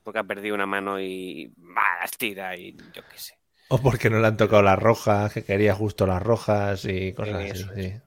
Porque 0.03 0.19
ha 0.19 0.25
perdido 0.25 0.55
una 0.55 0.67
mano 0.67 1.01
y. 1.01 1.51
Va, 1.59 2.01
las 2.03 2.11
tira 2.11 2.55
y 2.55 2.77
yo 2.93 3.03
qué 3.11 3.19
sé. 3.19 3.39
O 3.69 3.79
porque 3.79 4.11
no 4.11 4.21
le 4.21 4.27
han 4.27 4.37
tocado 4.37 4.63
las 4.63 4.79
rojas, 4.79 5.33
que 5.33 5.43
quería 5.43 5.75
justo 5.75 6.07
las 6.07 6.23
rojas 6.23 6.85
y 6.85 7.15
cosas 7.15 7.51
así. 7.51 7.63
Sí, 7.63 8.01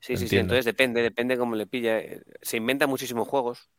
sí, 0.00 0.16
sí, 0.16 0.28
sí, 0.28 0.38
Entonces 0.38 0.64
depende, 0.64 1.02
depende 1.02 1.38
cómo 1.38 1.54
le 1.54 1.66
pilla. 1.66 2.00
Se 2.42 2.56
inventan 2.56 2.90
muchísimos 2.90 3.28
juegos. 3.28 3.70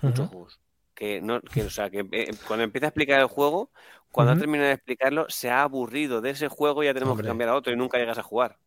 Muchos 0.00 0.28
juegos. 0.28 0.60
Que 0.94 1.20
no, 1.20 1.40
que, 1.40 1.62
o 1.62 1.70
sea, 1.70 1.90
que 1.90 2.06
eh, 2.12 2.30
cuando 2.46 2.64
empieza 2.64 2.86
a 2.86 2.88
explicar 2.88 3.20
el 3.20 3.26
juego, 3.26 3.70
cuando 4.10 4.32
ha 4.32 4.36
terminado 4.36 4.68
de 4.68 4.74
explicarlo, 4.74 5.26
se 5.28 5.50
ha 5.50 5.62
aburrido 5.62 6.20
de 6.20 6.30
ese 6.30 6.48
juego 6.48 6.82
y 6.82 6.86
ya 6.86 6.94
tenemos 6.94 7.18
que 7.20 7.26
cambiar 7.26 7.50
a 7.50 7.56
otro 7.56 7.72
y 7.72 7.76
nunca 7.76 7.98
llegas 7.98 8.18
a 8.18 8.22
jugar. 8.22 8.58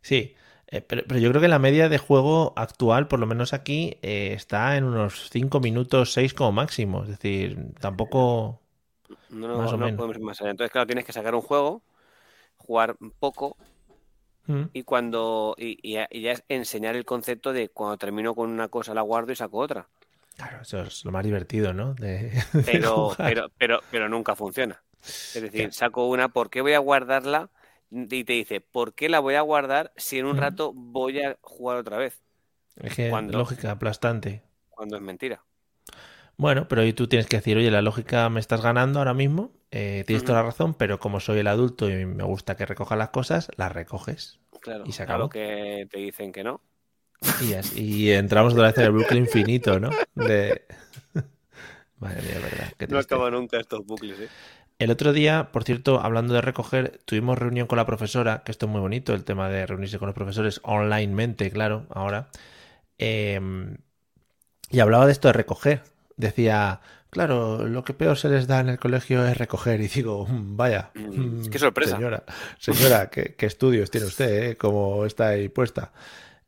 Sí, 0.00 0.34
eh, 0.68 0.80
pero, 0.80 1.18
yo 1.18 1.28
creo 1.28 1.42
que 1.42 1.48
la 1.48 1.58
media 1.58 1.90
de 1.90 1.98
juego 1.98 2.54
actual, 2.56 3.06
por 3.06 3.20
lo 3.20 3.26
menos 3.26 3.52
aquí, 3.52 3.98
eh, 4.00 4.32
está 4.34 4.78
en 4.78 4.84
unos 4.84 5.28
5 5.30 5.60
minutos, 5.60 6.14
6 6.14 6.32
como 6.32 6.52
máximo. 6.52 7.02
Es 7.02 7.10
decir, 7.10 7.74
tampoco. 7.78 8.60
No, 9.28 9.48
no, 9.48 9.58
más 9.58 9.72
o 9.74 9.76
menos. 9.76 9.96
podemos 9.96 10.16
ir 10.16 10.22
más 10.22 10.40
allá. 10.40 10.52
Entonces, 10.52 10.72
claro, 10.72 10.86
tienes 10.86 11.04
que 11.04 11.12
sacar 11.12 11.34
un 11.34 11.42
juego, 11.42 11.82
jugar 12.56 12.96
poco 13.18 13.56
y 14.72 14.82
cuando 14.82 15.54
y, 15.56 15.92
ya, 15.92 16.08
es 16.10 16.42
enseñar 16.48 16.96
el 16.96 17.04
concepto 17.04 17.52
de 17.52 17.68
cuando 17.68 17.96
termino 17.96 18.34
con 18.34 18.50
una 18.50 18.68
cosa 18.68 18.94
la 18.94 19.02
guardo 19.02 19.32
y 19.32 19.36
saco 19.36 19.58
otra. 19.58 19.88
Claro, 20.36 20.62
eso 20.62 20.82
es 20.82 21.04
lo 21.04 21.12
más 21.12 21.24
divertido, 21.24 21.72
¿no? 21.72 21.94
pero, 22.64 23.14
pero, 23.16 23.48
pero, 23.58 23.80
pero 23.90 24.08
nunca 24.08 24.34
funciona. 24.34 24.82
Es 25.02 25.42
decir, 25.42 25.72
saco 25.72 26.08
una, 26.08 26.28
¿por 26.28 26.50
qué 26.50 26.60
voy 26.60 26.74
a 26.74 26.78
guardarla? 26.78 27.50
y 27.94 28.24
te 28.24 28.32
dice, 28.32 28.60
¿por 28.62 28.94
qué 28.94 29.10
la 29.10 29.20
voy 29.20 29.34
a 29.34 29.42
guardar 29.42 29.92
si 29.96 30.18
en 30.18 30.24
un 30.24 30.38
rato 30.38 30.72
voy 30.74 31.20
a 31.20 31.36
jugar 31.42 31.76
otra 31.76 31.98
vez? 31.98 32.22
Es 32.76 32.96
que 32.96 33.10
lógica 33.10 33.70
aplastante. 33.70 34.42
Cuando 34.70 34.96
es 34.96 35.02
mentira. 35.02 35.44
Bueno, 36.38 36.66
pero 36.68 36.82
tú 36.94 37.06
tienes 37.06 37.26
que 37.26 37.36
decir, 37.36 37.58
oye, 37.58 37.70
la 37.70 37.82
lógica 37.82 38.28
me 38.30 38.40
estás 38.40 38.62
ganando 38.62 38.98
ahora 38.98 39.12
mismo, 39.12 39.52
eh, 39.70 40.04
tienes 40.06 40.24
toda 40.24 40.38
la 40.40 40.46
razón, 40.46 40.74
pero 40.74 40.98
como 40.98 41.20
soy 41.20 41.40
el 41.40 41.46
adulto 41.46 41.90
y 41.90 42.06
me 42.06 42.24
gusta 42.24 42.56
que 42.56 42.64
recoja 42.64 42.96
las 42.96 43.10
cosas, 43.10 43.50
las 43.56 43.70
recoges. 43.70 44.40
Claro, 44.60 44.84
y 44.86 44.92
se 44.92 45.02
acabó. 45.02 45.28
que 45.28 45.86
te 45.90 45.98
dicen 45.98 46.32
que 46.32 46.42
no. 46.42 46.62
Y, 47.74 47.80
y 47.80 48.10
entramos 48.10 48.52
otra 48.52 48.68
vez 48.68 48.78
en 48.78 48.84
el 48.84 48.92
bucle 48.92 49.18
infinito, 49.18 49.78
¿no? 49.78 49.90
De... 50.14 50.62
Madre 51.98 52.22
mía, 52.22 52.40
verdad. 52.42 52.88
no 52.88 52.98
acaba 52.98 53.30
nunca 53.30 53.58
estos 53.58 53.86
bucles, 53.86 54.18
¿eh? 54.18 54.28
El 54.82 54.90
otro 54.90 55.12
día, 55.12 55.50
por 55.52 55.62
cierto, 55.62 56.00
hablando 56.00 56.34
de 56.34 56.40
recoger, 56.40 56.98
tuvimos 57.04 57.38
reunión 57.38 57.68
con 57.68 57.76
la 57.76 57.86
profesora, 57.86 58.42
que 58.44 58.50
esto 58.50 58.66
es 58.66 58.72
muy 58.72 58.80
bonito, 58.80 59.14
el 59.14 59.22
tema 59.22 59.48
de 59.48 59.64
reunirse 59.64 60.00
con 60.00 60.06
los 60.06 60.14
profesores 60.14 60.60
onlinemente, 60.64 61.52
claro, 61.52 61.86
ahora. 61.90 62.30
Em, 62.98 63.76
y 64.70 64.80
hablaba 64.80 65.06
de 65.06 65.12
esto 65.12 65.28
de 65.28 65.34
recoger. 65.34 65.82
Decía, 66.16 66.80
claro, 67.10 67.68
lo 67.68 67.84
que 67.84 67.94
peor 67.94 68.16
se 68.16 68.28
les 68.28 68.48
da 68.48 68.58
en 68.58 68.70
el 68.70 68.80
colegio 68.80 69.24
es 69.24 69.36
recoger. 69.36 69.80
Y 69.80 69.86
digo, 69.86 70.26
mm, 70.26 70.56
vaya. 70.56 70.90
Mm, 70.94 71.46
qué 71.46 71.58
sorpresa. 71.60 71.94
Señora, 71.94 72.24
señora, 72.58 73.08
¿qué, 73.08 73.36
estudios 73.38 73.88
tiene 73.88 74.08
usted? 74.08 74.50
Eh? 74.50 74.56
¿Cómo 74.56 75.06
está 75.06 75.28
ahí 75.28 75.48
puesta? 75.48 75.92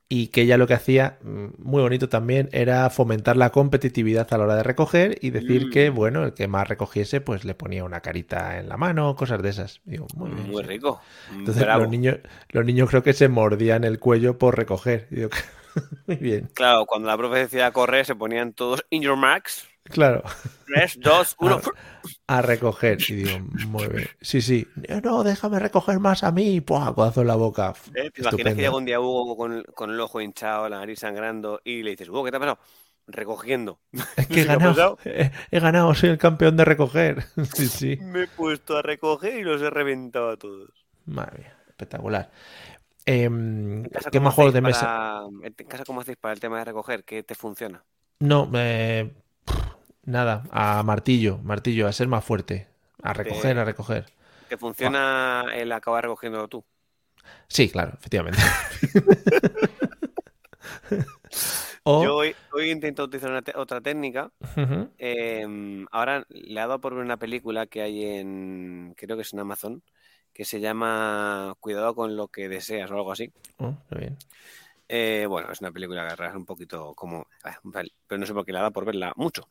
Y 0.09 0.29
que 0.29 0.43
ella 0.43 0.59
lo 0.59 0.67
que 0.67 0.75
hacía, 0.75 1.19
mm, 1.23 1.47
muy 1.59 1.83
bonito 1.83 2.09
también, 2.09 2.49
era 2.53 2.89
fomentar 2.91 3.37
la 3.37 3.51
competitividad 3.51 4.33
a 4.33 4.39
la 4.39 4.45
hora 4.45 4.57
de 4.57 4.63
recoger 4.63 5.19
y 5.23 5.31
decir 5.31 5.71
que, 5.71 5.91
mm. 5.91 5.95
bueno, 5.95 6.25
el 6.25 6.35
que 6.35 6.47
más 6.47 6.69
recogiese, 6.69 7.21
pues 7.21 7.45
le 7.45 7.55
ponía 7.55 7.85
una 7.85 8.01
carita 8.01 8.59
en 8.59 8.69
la 8.69 8.77
mano, 8.77 9.17
cosas 9.17 9.43
de 9.43 9.51
esas. 9.51 9.81
muy, 10.15 10.63
rico. 10.63 11.01
Entonces 11.33 11.67
los 11.67 11.89
niños, 11.89 12.19
los 12.51 12.65
niños 12.65 12.91
creo 12.91 13.03
que 13.03 13.13
se 13.13 13.29
mordían 13.29 13.85
el 13.85 13.99
cuello 13.99 14.39
por 14.39 14.57
recoger. 14.57 15.09
muy 16.07 16.17
bien. 16.17 16.51
Claro, 16.55 16.87
cuando 16.87 17.09
la 17.09 17.17
profe 17.17 17.39
decía 17.39 17.73
correr, 17.73 18.05
se 18.07 18.15
ponían 18.15 18.53
todos 18.53 18.85
in 18.91 19.03
your 19.03 19.17
marks. 19.17 19.69
Claro. 19.85 20.23
3, 20.67 20.99
2, 21.01 21.37
1. 21.39 21.61
A, 22.27 22.43
recoger. 22.43 22.99
Y 23.09 23.15
digo, 23.15 23.39
muy 23.69 23.87
bien. 23.89 24.09
Sí, 24.21 24.41
sí. 24.41 24.67
No, 25.03 25.23
déjame 25.23 25.59
recoger 25.59 26.01
más 26.01 26.25
a 26.25 26.33
mí. 26.33 26.61
Pua, 26.63 26.95
codazo 26.95 27.21
en 27.21 27.27
la 27.27 27.37
boca. 27.37 27.75
¿Eh? 27.95 28.11
¿Te 28.11 28.23
imaginas 28.23 28.55
que 28.55 28.63
llega 28.63 28.77
un 28.77 28.87
día 28.87 28.99
Hugo 28.99 29.37
con, 29.37 29.63
con, 29.75 29.91
el 29.91 30.01
ojo 30.01 30.21
hinchado, 30.21 30.69
la 30.69 30.79
nariz 30.79 31.01
sangrando 31.01 31.61
y 31.65 31.83
le 31.83 31.91
dices, 31.91 32.09
Hugo, 32.09 32.25
¿qué 32.25 32.31
te 32.31 32.39
ha 32.39 32.41
pasado? 32.41 32.59
Recogiendo. 33.07 33.79
Es 34.17 34.27
que 34.27 34.41
he 34.41 34.45
ganado. 34.45 34.99
He, 35.05 35.61
ganado, 35.61 35.95
soy 35.95 36.11
el 36.11 36.19
campeón 36.19 36.57
de 36.57 36.65
recoger. 36.65 37.25
sí, 37.55 37.69
sí. 37.69 37.99
Me 38.01 38.23
he 38.23 38.27
puesto 38.27 38.79
a 38.79 38.83
recoger 38.83 39.39
y 39.39 39.43
los 39.43 39.61
he 39.61 39.69
reventado 39.69 40.31
a 40.31 40.37
todos. 40.39 40.71
Madre 41.05 41.41
mía, 41.41 41.59
espectacular. 41.69 42.31
Eh, 43.05 43.29
¿Qué 44.11 44.21
más 44.21 44.33
juegos 44.33 44.55
de 44.55 44.63
mesa? 44.63 45.25
¿En 45.43 45.53
casa 45.69 45.85
cómo 45.85 46.01
hacéis 46.01 46.17
para 46.17 46.33
el 46.33 46.41
tema 46.41 46.59
de 46.59 46.65
recoger? 46.65 47.05
¿Qué 47.05 47.23
te 47.23 47.35
funciona? 47.35 47.85
No, 48.21 48.51
eh, 48.55 49.13
Nada, 50.07 50.45
a 50.51 50.83
martillo, 50.83 51.39
martillo, 51.39 51.87
a 51.87 51.93
ser 51.93 52.09
más 52.09 52.25
fuerte. 52.25 52.69
A 53.03 53.13
recoger, 53.13 53.59
a 53.59 53.65
recoger. 53.65 54.07
¿Que 54.49 54.57
funciona 54.57 55.47
el 55.55 55.71
acabar 55.73 56.05
recogiendo 56.05 56.47
tú? 56.49 56.65
Sí, 57.49 57.71
claro, 57.71 57.93
efectivamente. 57.99 58.41
Yo 61.87 62.17
hoy, 62.17 62.35
hoy 62.53 62.71
intento 62.71 63.05
utilizar 63.05 63.43
otra 63.57 63.81
técnica. 63.81 64.31
Em, 64.97 65.87
ahora 65.91 66.25
le 66.29 66.53
he 66.53 66.55
dado 66.55 66.81
por 66.81 66.95
ver 66.95 67.05
una 67.05 67.19
película 67.19 67.67
que 67.67 67.83
hay 67.83 68.05
en, 68.05 68.95
creo 68.97 69.17
que 69.17 69.23
es 69.23 69.35
en 69.35 69.41
Amazon, 69.41 69.83
que 70.33 70.47
se 70.47 70.61
llama 70.61 71.55
Cuidado 71.61 71.95
con 71.95 72.17
lo 72.17 72.29
que 72.29 72.49
deseas 72.49 72.91
o 72.91 72.95
algo 72.95 73.13
así. 73.13 73.33
Oh, 73.59 73.77
bien. 73.91 74.17
Eh, 74.89 75.27
bueno, 75.29 75.53
es 75.53 75.61
una 75.61 75.73
película 75.73 76.09
que 76.09 76.27
es 76.27 76.35
un 76.35 76.47
poquito 76.47 76.95
como... 76.95 77.27
Ah, 77.43 77.59
pero 78.07 78.19
no 78.19 78.27
sé 78.27 78.33
por 78.33 78.47
qué 78.47 78.53
le 78.53 78.59
he 78.59 78.61
dado 78.61 78.73
por 78.73 78.87
verla 78.87 79.13
mucho. 79.17 79.49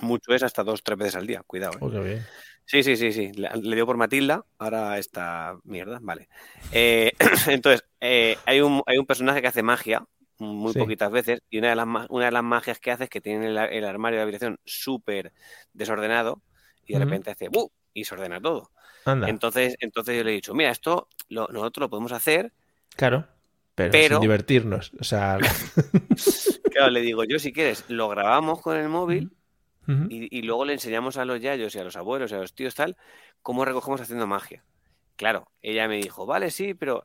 Mucho 0.00 0.34
es 0.34 0.42
hasta 0.42 0.64
dos, 0.64 0.82
tres 0.82 0.98
veces 0.98 1.16
al 1.16 1.26
día, 1.26 1.42
cuidado. 1.46 1.78
¿eh? 2.04 2.22
Sí, 2.64 2.82
sí, 2.82 2.96
sí, 2.96 3.12
sí. 3.12 3.32
Le, 3.32 3.74
dio 3.74 3.86
por 3.86 3.96
Matilda, 3.96 4.44
ahora 4.58 4.98
esta 4.98 5.56
mierda, 5.64 5.98
vale. 6.00 6.28
Eh, 6.72 7.12
entonces, 7.48 7.84
eh, 8.00 8.36
hay, 8.46 8.60
un, 8.60 8.82
hay 8.86 8.98
un 8.98 9.06
personaje 9.06 9.42
que 9.42 9.48
hace 9.48 9.62
magia 9.62 10.04
muy 10.38 10.72
poquitas 10.72 11.10
veces 11.10 11.42
y 11.50 11.58
una 11.58 11.70
de, 11.70 11.76
las, 11.76 11.86
una 12.08 12.24
de 12.24 12.32
las 12.32 12.42
magias 12.42 12.80
que 12.80 12.90
hace 12.90 13.04
es 13.04 13.10
que 13.10 13.20
tiene 13.20 13.48
el, 13.48 13.84
armario 13.84 14.18
de 14.18 14.22
habitación 14.24 14.58
súper 14.64 15.32
desordenado 15.72 16.42
y 16.84 16.94
de 16.94 16.98
repente 16.98 17.30
hace 17.30 17.48
¡bu! 17.48 17.70
y 17.94 18.04
se 18.04 18.14
ordena 18.14 18.40
todo. 18.40 18.70
Entonces, 19.04 19.76
entonces 19.80 20.16
yo 20.16 20.24
le 20.24 20.30
he 20.30 20.34
dicho, 20.34 20.54
mira, 20.54 20.70
esto 20.70 21.08
nosotros 21.28 21.82
lo 21.82 21.90
podemos 21.90 22.12
hacer. 22.12 22.52
Claro. 22.96 23.26
Pero, 23.74 24.16
sin 24.16 24.20
divertirnos. 24.20 24.92
O 25.00 25.04
sea. 25.04 25.38
claro, 26.72 26.90
le 26.90 27.00
digo, 27.00 27.24
yo 27.24 27.38
si 27.38 27.52
quieres, 27.52 27.84
lo 27.88 28.08
grabamos 28.08 28.60
con 28.60 28.76
el 28.76 28.88
móvil 28.88 29.30
y, 29.86 30.42
luego 30.42 30.64
le 30.64 30.74
enseñamos 30.74 31.16
a 31.16 31.24
los 31.24 31.40
yayos 31.40 31.74
y 31.74 31.78
a 31.78 31.84
los 31.84 31.96
abuelos 31.96 32.30
y 32.30 32.34
a 32.34 32.38
los 32.38 32.54
tíos 32.54 32.74
tal 32.74 32.96
cómo 33.42 33.64
recogemos 33.64 34.00
haciendo 34.00 34.26
magia. 34.26 34.62
Claro, 35.16 35.48
ella 35.60 35.88
me 35.88 35.96
dijo, 35.96 36.24
vale, 36.26 36.50
sí, 36.50 36.74
pero 36.74 37.04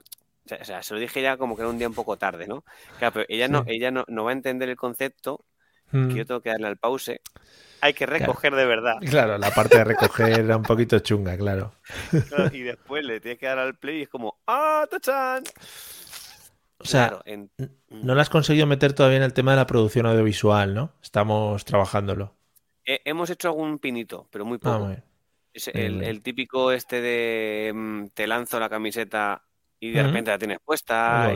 o 0.59 0.65
sea, 0.65 0.81
se 0.81 0.93
lo 0.93 0.99
dije 0.99 1.21
ya 1.21 1.37
como 1.37 1.55
que 1.55 1.61
era 1.61 1.69
un 1.69 1.77
día 1.77 1.87
un 1.87 1.93
poco 1.93 2.17
tarde, 2.17 2.47
¿no? 2.47 2.63
Claro, 2.99 3.13
pero 3.13 3.25
ella 3.29 3.47
no, 3.47 3.63
ella 3.67 3.91
no, 3.91 4.05
no 4.07 4.23
va 4.23 4.31
a 4.31 4.33
entender 4.33 4.69
el 4.69 4.77
concepto 4.77 5.43
que 5.91 6.15
yo 6.15 6.25
tengo 6.25 6.41
que 6.41 6.49
darle 6.49 6.67
al 6.67 6.77
pause. 6.77 7.21
Hay 7.79 7.93
que 7.93 8.05
recoger 8.05 8.53
de 8.53 8.65
verdad. 8.65 8.95
Claro, 9.09 9.37
la 9.37 9.51
parte 9.51 9.77
de 9.77 9.83
recoger 9.85 10.39
era 10.39 10.57
un 10.57 10.63
poquito 10.63 10.99
chunga, 10.99 11.37
claro. 11.37 11.73
y 12.51 12.61
después 12.61 13.05
le 13.05 13.21
tienes 13.21 13.39
que 13.39 13.45
dar 13.45 13.59
al 13.59 13.75
play 13.75 13.99
y 13.99 14.01
es 14.03 14.09
como, 14.09 14.37
¡ah, 14.47 14.85
tachan! 14.89 15.43
O 16.79 16.85
sea, 16.85 17.21
no 17.89 18.15
la 18.15 18.21
has 18.21 18.29
conseguido 18.29 18.67
meter 18.67 18.93
todavía 18.93 19.17
en 19.17 19.23
el 19.23 19.33
tema 19.33 19.51
de 19.51 19.57
la 19.57 19.67
producción 19.67 20.05
audiovisual, 20.05 20.73
¿no? 20.73 20.91
Estamos 21.01 21.65
trabajándolo 21.65 22.37
hemos 22.87 23.29
hecho 23.29 23.49
algún 23.49 23.79
pinito, 23.79 24.27
pero 24.31 24.45
muy 24.45 24.57
poco. 24.57 24.85
Ah, 24.85 25.03
es 25.53 25.67
el, 25.69 26.21
típico 26.21 26.71
este 26.71 27.01
de 27.01 27.71
mm, 27.73 28.07
te 28.13 28.27
lanzo 28.27 28.59
la 28.59 28.69
camiseta 28.69 29.43
y 29.79 29.91
de 29.91 30.03
repente 30.03 30.31
la 30.31 30.37
tienes 30.37 30.59
puesta 30.63 31.31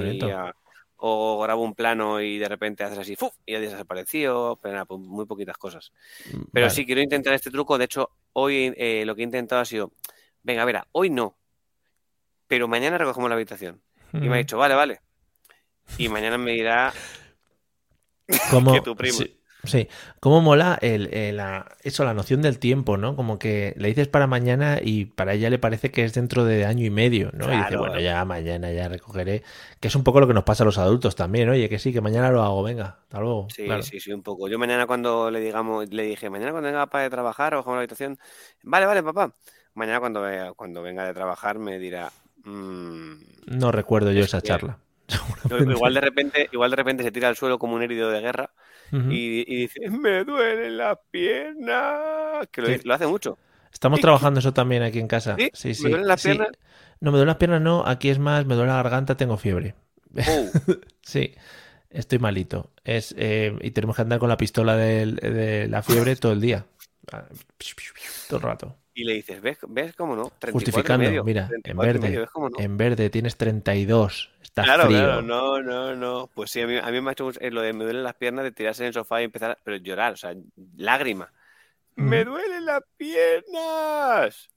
o 1.03 1.41
grabo 1.41 1.63
un 1.63 1.73
plano 1.73 2.21
y 2.21 2.37
de 2.37 2.47
repente 2.47 2.83
haces 2.83 2.99
así 2.99 3.15
¡fuf! 3.15 3.33
y 3.45 3.53
ya 3.53 3.59
desaparecido, 3.59 4.59
pero 4.61 4.85
pues 4.85 4.99
muy 4.99 5.25
poquitas 5.25 5.57
cosas. 5.57 5.91
Mm, 6.31 6.41
pero 6.53 6.69
sí 6.69 6.85
quiero 6.85 7.01
intentar 7.01 7.33
este 7.33 7.49
truco, 7.49 7.77
de 7.77 7.85
hecho 7.85 8.11
hoy 8.33 8.73
eh, 8.77 9.03
lo 9.05 9.15
que 9.15 9.21
he 9.21 9.25
intentado 9.25 9.61
ha 9.61 9.65
sido, 9.65 9.91
venga, 10.43 10.61
a 10.61 10.65
ver, 10.65 10.83
hoy 10.91 11.09
no, 11.09 11.35
pero 12.47 12.67
mañana 12.67 12.97
recogemos 12.97 13.29
la 13.29 13.35
habitación. 13.35 13.81
Y 14.13 14.27
me 14.27 14.35
ha 14.35 14.37
dicho, 14.37 14.57
vale, 14.57 14.75
vale. 14.75 14.99
Y 15.97 16.09
mañana 16.09 16.37
me 16.37 16.51
dirá 16.51 16.93
que 18.73 18.81
tu 18.81 18.95
primo. 18.95 19.19
Sí, 19.63 19.87
cómo 20.19 20.41
mola 20.41 20.77
el, 20.81 21.37
la, 21.37 21.75
eso, 21.83 22.03
la 22.03 22.15
noción 22.15 22.41
del 22.41 22.57
tiempo, 22.57 22.97
¿no? 22.97 23.15
Como 23.15 23.37
que 23.37 23.73
le 23.77 23.89
dices 23.89 24.07
para 24.07 24.25
mañana 24.25 24.79
y 24.81 25.05
para 25.05 25.33
ella 25.33 25.51
le 25.51 25.59
parece 25.59 25.91
que 25.91 26.03
es 26.03 26.13
dentro 26.15 26.45
de 26.45 26.65
año 26.65 26.83
y 26.85 26.89
medio, 26.89 27.29
¿no? 27.33 27.53
Y 27.53 27.57
dice, 27.57 27.77
bueno, 27.77 27.99
ya 27.99 28.25
mañana 28.25 28.71
ya 28.71 28.87
recogeré, 28.89 29.43
que 29.79 29.87
es 29.87 29.95
un 29.95 30.03
poco 30.03 30.19
lo 30.19 30.27
que 30.27 30.33
nos 30.33 30.43
pasa 30.45 30.63
a 30.63 30.65
los 30.65 30.79
adultos 30.79 31.15
también, 31.15 31.47
oye, 31.49 31.69
que 31.69 31.77
sí, 31.77 31.93
que 31.93 32.01
mañana 32.01 32.31
lo 32.31 32.41
hago, 32.41 32.63
venga, 32.63 32.97
hasta 33.03 33.19
luego. 33.19 33.47
Sí, 33.55 33.67
sí, 33.83 33.99
sí, 33.99 34.11
un 34.11 34.23
poco. 34.23 34.47
Yo 34.47 34.57
mañana 34.57 34.87
cuando 34.87 35.29
le 35.29 35.39
digamos, 35.39 35.87
le 35.91 36.03
dije, 36.03 36.29
mañana 36.31 36.51
cuando 36.51 36.67
venga 36.67 36.85
papá 36.87 37.01
de 37.01 37.09
trabajar 37.11 37.53
o 37.53 37.63
con 37.63 37.73
la 37.75 37.79
habitación, 37.81 38.17
vale, 38.63 38.87
vale, 38.87 39.03
papá. 39.03 39.33
Mañana 39.75 39.99
cuando, 39.99 40.23
cuando 40.55 40.81
venga 40.81 41.05
de 41.05 41.13
trabajar 41.13 41.59
me 41.59 41.77
dirá, 41.77 42.11
mm, 42.43 43.11
No 43.45 43.71
recuerdo 43.71 44.11
yo 44.11 44.21
Es 44.21 44.27
esa 44.27 44.41
que- 44.41 44.47
charla. 44.47 44.77
Igual 45.69 45.93
de 45.93 46.01
repente, 46.01 46.49
igual 46.51 46.69
de 46.71 46.75
repente 46.77 47.03
se 47.03 47.11
tira 47.11 47.27
al 47.27 47.35
suelo 47.35 47.57
como 47.59 47.75
un 47.75 47.81
herido 47.83 48.09
de 48.09 48.21
guerra 48.21 48.51
y, 48.91 49.41
y 49.47 49.55
dice, 49.61 49.89
me 49.89 50.23
duelen 50.25 50.77
las 50.77 50.97
piernas. 51.11 52.47
Que 52.51 52.61
lo, 52.61 52.67
Sí. 52.67 52.79
lo 52.83 52.93
hace 52.93 53.07
mucho. 53.07 53.37
Estamos 53.71 54.01
trabajando 54.01 54.39
eso 54.41 54.53
también 54.53 54.83
aquí 54.83 54.99
en 54.99 55.07
casa. 55.07 55.37
¿Sí? 55.53 55.73
Sí, 55.73 55.83
¿Me 55.83 55.89
duelen 55.91 56.07
las 56.07 56.21
piernas? 56.21 56.49
No, 56.99 57.11
me 57.11 57.17
duelen 57.17 57.27
las 57.27 57.37
piernas, 57.37 57.61
no. 57.61 57.83
Aquí 57.87 58.09
es 58.09 58.19
más, 58.19 58.45
me 58.45 58.55
duele 58.55 58.69
la 58.69 58.75
garganta, 58.83 59.15
tengo 59.15 59.37
fiebre. 59.37 59.75
Oh, 60.27 60.49
Sí, 61.01 61.33
estoy 61.89 62.19
malito. 62.19 62.71
Es, 62.83 63.15
eh, 63.17 63.57
y 63.61 63.71
tenemos 63.71 63.95
que 63.95 64.01
andar 64.01 64.19
con 64.19 64.27
la 64.29 64.37
pistola 64.37 64.75
de, 64.75 65.67
la 65.69 65.81
fiebre 65.83 66.15
todo 66.17 66.33
el 66.33 66.41
día. 66.41 66.65
Ah, 67.13 67.23
Todo 68.27 68.37
el 68.39 68.43
rato. 68.43 68.75
Y 68.93 69.03
le 69.05 69.13
dices, 69.13 69.41
¿ves, 69.41 69.57
¿ves 69.67 69.95
cómo 69.95 70.15
no? 70.15 70.31
34 70.39 70.49
y 70.49 70.53
Justificando, 70.53 71.07
medio, 71.07 71.23
mira, 71.23 71.43
en 71.53 71.61
34 71.61 71.83
y 71.83 71.87
verde. 71.93 71.99
medio, 72.07 72.19
¿ves 72.21 72.29
cómo 72.31 72.49
no? 72.49 72.59
En 72.59 72.77
verde 72.77 73.09
tienes 73.09 73.37
32. 73.37 74.29
Está 74.41 74.63
Claro, 74.63 74.85
frío. 74.87 74.97
claro, 74.99 75.21
no, 75.21 75.61
no, 75.61 75.95
no. 75.95 76.29
Pues 76.33 76.51
sí, 76.51 76.61
a 76.61 76.67
mí, 76.67 76.77
a 76.77 76.91
mí 76.91 76.99
me 77.01 77.09
ha 77.09 77.13
hecho 77.13 77.23
mucho- 77.25 77.39
eh, 77.41 77.51
lo 77.51 77.61
de 77.61 77.71
me 77.73 77.83
duelen 77.85 78.03
las 78.03 78.15
piernas 78.15 78.43
de 78.43 78.51
tirarse 78.51 78.83
en 78.83 78.87
el 78.87 78.93
sofá 78.93 79.21
y 79.21 79.25
empezar, 79.25 79.51
a- 79.51 79.57
pero 79.63 79.77
llorar, 79.77 80.13
o 80.13 80.17
sea, 80.17 80.33
lágrima. 80.77 81.31
¡Me 81.95 82.21
Ujú. 82.23 82.31
duelen 82.31 82.65
las 82.65 82.81
piernas! 82.97 84.49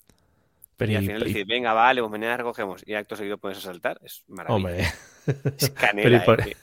Pero 0.77 0.93
Y 0.93 0.97
al 0.97 1.05
y- 1.05 1.07
final 1.07 1.23
y- 1.23 1.27
dices, 1.27 1.47
venga, 1.47 1.73
vale, 1.73 2.01
pues 2.01 2.11
mañana 2.11 2.37
recogemos. 2.37 2.83
Y 2.87 2.95
acto 2.95 3.15
seguido 3.17 3.39
a 3.43 3.55
saltar. 3.55 4.01
Es 4.03 4.25
maravilloso. 4.29 4.57
hombre. 4.57 4.81
Es 4.87 4.93
Pero 5.71 5.75
canela, 5.75 6.17
y 6.17 6.21
por- 6.21 6.41
eh, 6.41 6.57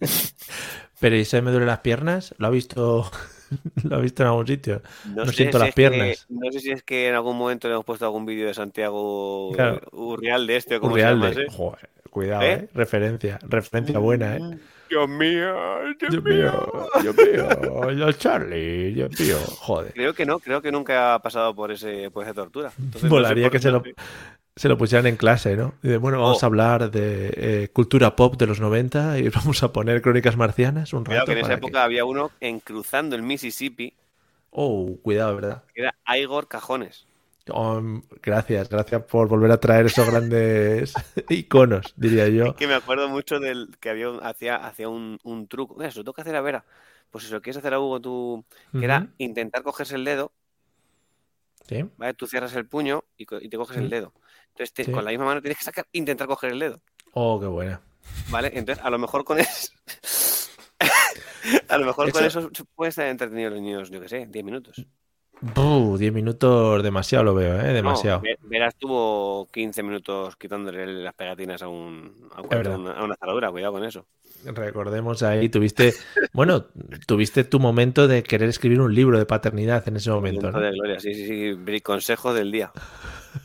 Pero 1.00 1.16
¿y 1.16 1.24
se 1.24 1.40
me 1.42 1.50
duelen 1.50 1.68
las 1.68 1.80
piernas? 1.80 2.34
¿Lo 2.38 2.48
ha 2.48 2.50
visto? 2.50 3.10
¿Lo 3.84 3.96
ha 3.96 4.00
visto 4.00 4.22
en 4.22 4.28
algún 4.28 4.46
sitio? 4.46 4.82
no 5.14 5.26
sé 5.26 5.32
siento 5.32 5.58
si 5.58 5.64
las 5.64 5.74
que- 5.74 5.76
piernas. 5.76 6.26
no 6.28 6.52
sé 6.52 6.60
si 6.60 6.70
es 6.70 6.82
que 6.82 7.08
en 7.08 7.14
algún 7.14 7.36
momento 7.36 7.68
le 7.68 7.74
hemos 7.74 7.84
puesto 7.84 8.04
algún 8.04 8.24
vídeo 8.26 8.46
de 8.46 8.54
Santiago 8.54 9.52
Claro. 9.54 9.80
Urrial 9.92 10.46
de 10.46 10.56
este 10.56 10.76
o 10.76 10.80
como 10.80 10.96
se 10.96 11.02
llama 11.02 11.30
Joder, 11.50 11.88
cuidado, 12.10 12.42
¿Eh? 12.42 12.52
¿eh? 12.52 12.68
Referencia. 12.74 13.38
Referencia 13.42 13.98
buena, 13.98 14.36
¿eh? 14.36 14.58
Dios 14.90 15.08
mío, 15.08 15.54
Dios, 15.98 16.10
Dios 16.12 16.22
mío. 16.24 16.92
Dios 17.00 17.16
mío, 17.16 17.90
yo 17.92 18.12
Charlie, 18.12 18.92
Dios 18.92 19.18
mío, 19.18 19.38
joder. 19.60 19.92
Creo 19.94 20.12
que 20.12 20.26
no, 20.26 20.38
creo 20.38 20.60
que 20.60 20.70
nunca 20.70 21.14
ha 21.14 21.18
pasado 21.22 21.54
por 21.54 21.72
ese 21.72 22.10
por 22.10 22.24
esa 22.24 22.34
tortura. 22.34 22.70
Entonces, 22.78 23.04
no 23.04 23.08
sé 23.08 23.14
Molaría 23.14 23.44
por 23.44 23.52
que 23.52 23.58
se 23.58 23.70
lo. 23.70 23.82
Se 24.54 24.68
lo 24.68 24.76
pusieran 24.76 25.06
en 25.06 25.16
clase, 25.16 25.56
¿no? 25.56 25.74
Y 25.82 25.88
de, 25.88 25.96
bueno, 25.96 26.20
vamos 26.20 26.42
Oh. 26.42 26.46
a 26.46 26.48
hablar 26.48 26.90
de 26.90 27.32
eh, 27.36 27.68
cultura 27.72 28.14
pop 28.16 28.36
de 28.36 28.46
los 28.46 28.60
90 28.60 29.18
y 29.18 29.28
vamos 29.30 29.62
a 29.62 29.72
poner 29.72 30.02
crónicas 30.02 30.36
marcianas 30.36 30.92
un 30.92 31.04
rato. 31.04 31.24
que 31.26 31.32
en 31.32 31.38
esa 31.38 31.48
que- 31.48 31.54
época 31.54 31.84
había 31.84 32.04
uno 32.04 32.30
en 32.40 32.60
cruzando 32.60 33.16
el 33.16 33.22
Mississippi 33.22 33.94
Oh, 34.54 34.98
cuidado, 35.02 35.34
¿verdad? 35.36 35.62
que 35.74 35.80
era 35.80 35.94
Igor 36.18 36.46
Cajones. 36.48 37.06
Oh, 37.50 37.80
gracias, 38.22 38.68
gracias 38.68 39.02
por 39.04 39.26
volver 39.26 39.50
a 39.50 39.58
traer 39.58 39.86
esos 39.86 40.06
grandes 40.08 40.92
iconos, 41.30 41.94
diría 41.96 42.28
yo. 42.28 42.54
Que 42.54 42.66
me 42.68 42.74
acuerdo 42.74 43.08
mucho 43.08 43.40
del 43.40 43.70
que 43.80 43.88
había 43.90 44.10
un- 44.10 44.22
hacía, 44.22 44.56
hacía 44.56 44.88
un, 44.90 45.18
un 45.24 45.48
truco. 45.48 45.74
Mira, 45.76 45.90
se 45.90 45.98
lo 45.98 46.04
toca 46.04 46.20
hacer 46.22 46.36
a 46.36 46.40
Vera. 46.42 46.64
Pues 47.10 47.24
si 47.24 47.32
lo 47.32 47.40
quieres 47.42 47.56
hacer 47.58 47.72
a 47.74 47.80
Hugo, 47.80 48.00
tú. 48.00 48.44
Que 48.78 48.84
era 48.84 49.08
intentar 49.18 49.62
cogerse 49.62 49.94
el 49.96 50.04
dedo, 50.04 50.32
Sí, 51.68 51.84
¿vale? 51.96 52.14
Tú 52.14 52.26
cierras 52.26 52.54
el 52.54 52.66
puño 52.66 53.04
y, 53.16 53.24
te 53.26 53.56
coges 53.56 53.76
el 53.78 53.88
dedo. 53.88 54.12
Entonces, 54.54 54.72
te- 54.74 54.84
Sí. 54.84 54.92
con 54.92 55.04
la 55.04 55.10
misma 55.10 55.24
mano 55.26 55.40
tienes 55.40 55.58
que 55.58 55.64
sacar, 55.64 55.86
intentar 55.92 56.26
coger 56.26 56.52
el 56.52 56.58
dedo, 56.58 56.80
Oh, 57.14 57.38
qué 57.40 57.46
buena. 57.46 57.80
¿vale? 58.30 58.50
Entonces, 58.54 58.84
a 58.84 58.90
lo 58.90 58.98
mejor 58.98 59.24
con 59.24 59.38
eso. 59.38 59.72
a 61.68 61.78
lo 61.78 61.86
mejor 61.86 62.10
con 62.12 62.24
Eso- 62.24 62.50
puede 62.74 62.90
estar 62.90 63.06
entretenido 63.06 63.50
los 63.50 63.60
niños, 63.60 63.90
yo 63.90 64.00
qué 64.00 64.08
sé, 64.08 64.26
10 64.26 64.44
minutos. 64.44 64.84
Buh, 65.40 65.98
10 65.98 66.12
minutos 66.12 66.82
demasiado 66.84 67.24
lo 67.24 67.34
veo, 67.34 67.58
¿eh? 67.60 67.66
No, 67.68 67.72
Demasiado. 67.72 68.20
Ve- 68.20 68.38
Vera 68.42 68.68
estuvo 68.68 69.48
15 69.52 69.82
minutos 69.82 70.36
quitándole 70.36 70.86
las 70.86 71.14
pegatinas 71.14 71.60
a, 71.62 71.68
un, 71.68 72.28
a, 72.32 72.42
una, 72.42 72.92
a 72.92 73.02
una 73.04 73.16
cerradura, 73.16 73.50
cuidado 73.50 73.72
con 73.72 73.84
eso. 73.84 74.06
Recordemos 74.44 75.22
ahí, 75.24 75.48
tuviste, 75.48 75.94
bueno, 76.32 76.66
tuviste 77.08 77.42
tu 77.44 77.58
momento 77.58 78.06
de 78.06 78.22
querer 78.22 78.48
escribir 78.50 78.80
un 78.80 78.94
libro 78.94 79.18
de 79.18 79.26
paternidad 79.26 79.86
en 79.88 79.96
ese 79.96 80.10
momento, 80.10 80.42
Momento 80.42 80.60
¿no? 80.60 80.64
de 80.64 80.72
gloria, 80.72 81.00
sí, 81.00 81.12
sí, 81.14 81.26
sí. 81.66 81.80
Consejo 81.80 82.32
del 82.34 82.52
día. 82.52 82.72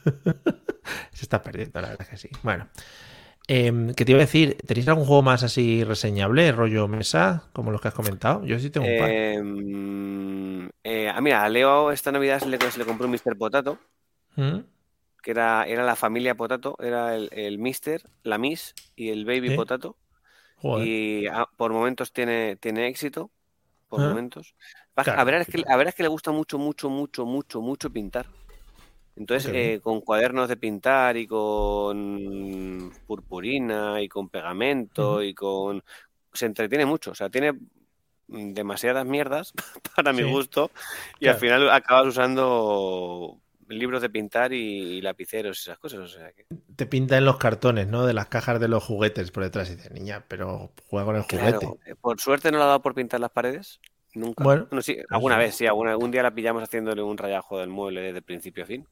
Se 1.14 1.24
está 1.24 1.42
perdiendo, 1.42 1.82
la 1.82 1.90
verdad 1.90 2.08
que 2.08 2.18
sí. 2.18 2.30
Bueno, 2.44 2.68
Em, 3.50 3.94
¿qué 3.94 4.04
te 4.04 4.12
iba 4.12 4.20
a 4.20 4.26
decir? 4.26 4.58
¿Tenéis 4.68 4.90
algún 4.90 5.06
juego 5.06 5.22
más 5.22 5.42
así 5.42 5.86
reseñable, 5.86 6.52
rollo 6.52 6.90
mesa, 6.90 7.44
como 7.54 7.72
los 7.72 7.80
que 7.80 7.88
has 7.88 7.94
comentado? 7.94 8.44
Yo 8.46 8.60
sí 8.60 8.70
tengo 8.70 8.86
un 8.88 8.98
par. 8.98 9.10
Eh, 9.10 9.42
mm, 9.42 10.68
eh, 10.84 11.10
ah, 11.10 11.22
mira, 11.22 11.44
a 11.46 11.50
Leo 11.50 11.92
esta 11.92 12.12
Navidad 12.12 12.40
se 12.40 12.50
le, 12.50 12.60
se 12.60 12.78
le 12.78 12.86
compró 12.86 13.06
un 13.08 13.12
Mr. 13.14 13.38
Potato, 13.38 13.80
¿Mm? 14.36 14.60
que 15.24 15.32
era, 15.32 15.66
era 15.66 15.86
la 15.86 15.96
familia 15.96 16.36
Potato, 16.36 16.76
era 16.80 17.16
el, 17.16 17.30
el 17.32 17.58
Mr., 17.58 18.02
la 18.24 18.38
Miss 18.38 18.74
y 18.98 19.10
el 19.10 19.24
Baby. 19.24 19.56
Potato. 19.56 19.96
Joder. 20.62 20.88
Y 20.88 21.28
ah, 21.28 21.48
por 21.56 21.72
momentos 21.72 22.12
tiene, 22.12 22.58
tiene 22.58 22.88
éxito, 22.88 23.32
por 23.90 24.02
Ah. 24.02 24.10
momentos. 24.10 24.56
Va- 24.98 25.04
Claro. 25.04 25.22
A 25.22 25.24
ver, 25.24 25.36
es 25.36 25.48
que, 25.48 25.64
a 25.68 25.78
ver, 25.78 25.88
es 25.88 25.96
que 25.96 26.04
le 26.04 26.10
gusta 26.10 26.32
mucho, 26.32 26.58
mucho, 26.58 26.90
mucho, 26.90 27.26
mucho, 27.26 27.62
mucho 27.62 27.90
pintar. 27.90 28.28
Entonces, 29.18 29.50
Ok. 29.50 29.56
eh, 29.56 29.80
con 29.82 30.02
cuadernos 30.02 30.48
de 30.48 30.58
pintar 30.58 31.18
y 31.18 31.26
con 31.28 32.92
purpurina 33.08 34.02
y 34.02 34.08
con 34.08 34.30
pegamento 34.30 35.14
Ujú. 35.14 35.22
y 35.24 35.34
con... 35.34 35.84
Se 36.34 36.46
entretiene 36.46 36.86
mucho, 36.86 37.12
o 37.12 37.16
sea, 37.16 37.30
tiene 37.30 37.54
demasiadas 38.28 39.06
mierdas 39.06 39.54
para 39.96 40.14
mi 40.14 40.24
Sí. 40.24 40.30
gusto 40.30 40.70
y 41.16 41.20
Claro. 41.26 41.34
al 41.36 41.40
final 41.40 41.70
acabas 41.72 42.08
usando 42.08 43.40
libros 43.70 44.02
de 44.02 44.10
pintar 44.10 44.54
y, 44.54 45.02
lapiceros 45.02 45.58
y 45.60 45.62
esas 45.62 45.80
cosas. 45.80 46.00
O 46.00 46.08
sea, 46.08 46.32
que... 46.32 46.46
Te 46.76 46.86
pinta 46.86 47.18
en 47.18 47.26
los 47.26 47.38
cartones, 47.38 47.88
¿no? 47.88 48.06
De 48.06 48.14
las 48.14 48.28
cajas 48.28 48.60
de 48.60 48.68
los 48.68 48.84
juguetes 48.84 49.32
por 49.32 49.44
detrás. 49.44 49.70
Y 49.70 49.76
dices, 49.76 49.92
niña, 49.92 50.24
pero 50.28 50.72
juega 50.90 51.06
con 51.06 51.16
el 51.18 51.24
juguete. 51.24 51.58
Claro, 51.60 51.78
eh, 51.86 51.96
por 52.00 52.22
suerte 52.22 52.52
no 52.52 52.58
le 52.60 52.64
ha 52.64 52.68
dado 52.68 52.82
por 52.82 52.94
pintar 52.94 53.20
las 53.20 53.32
paredes. 53.32 53.80
Nunca. 54.14 54.44
Bueno, 54.44 54.68
sí, 54.82 54.98
alguna 55.10 55.38
vez, 55.38 55.56
sí. 55.56 55.66
Alguna, 55.68 55.92
algún 55.92 56.12
día 56.12 56.24
la 56.24 56.34
pillamos 56.34 56.64
haciéndole 56.64 57.02
un 57.04 57.18
rayajo 57.18 57.60
del 57.60 57.70
mueble 57.70 58.02
desde 58.02 58.22
principio 58.22 58.64
a 58.64 58.68
fin. 58.68 58.88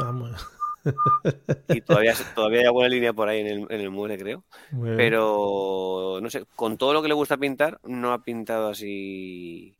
Vamos. 0.00 0.46
Y 1.68 1.80
todavía, 1.82 2.14
todavía 2.34 2.60
hay 2.60 2.66
alguna 2.66 2.88
línea 2.88 3.12
por 3.12 3.28
ahí 3.28 3.40
en 3.40 3.46
el, 3.46 3.66
en 3.70 3.80
el 3.80 3.90
mueble, 3.90 4.18
creo. 4.18 4.44
Pero, 4.96 6.18
no 6.22 6.30
sé, 6.30 6.46
con 6.56 6.78
todo 6.78 6.92
lo 6.94 7.02
que 7.02 7.08
le 7.08 7.14
gusta 7.14 7.36
pintar, 7.36 7.80
no 7.84 8.12
ha 8.12 8.22
pintado 8.22 8.68
así. 8.70 9.76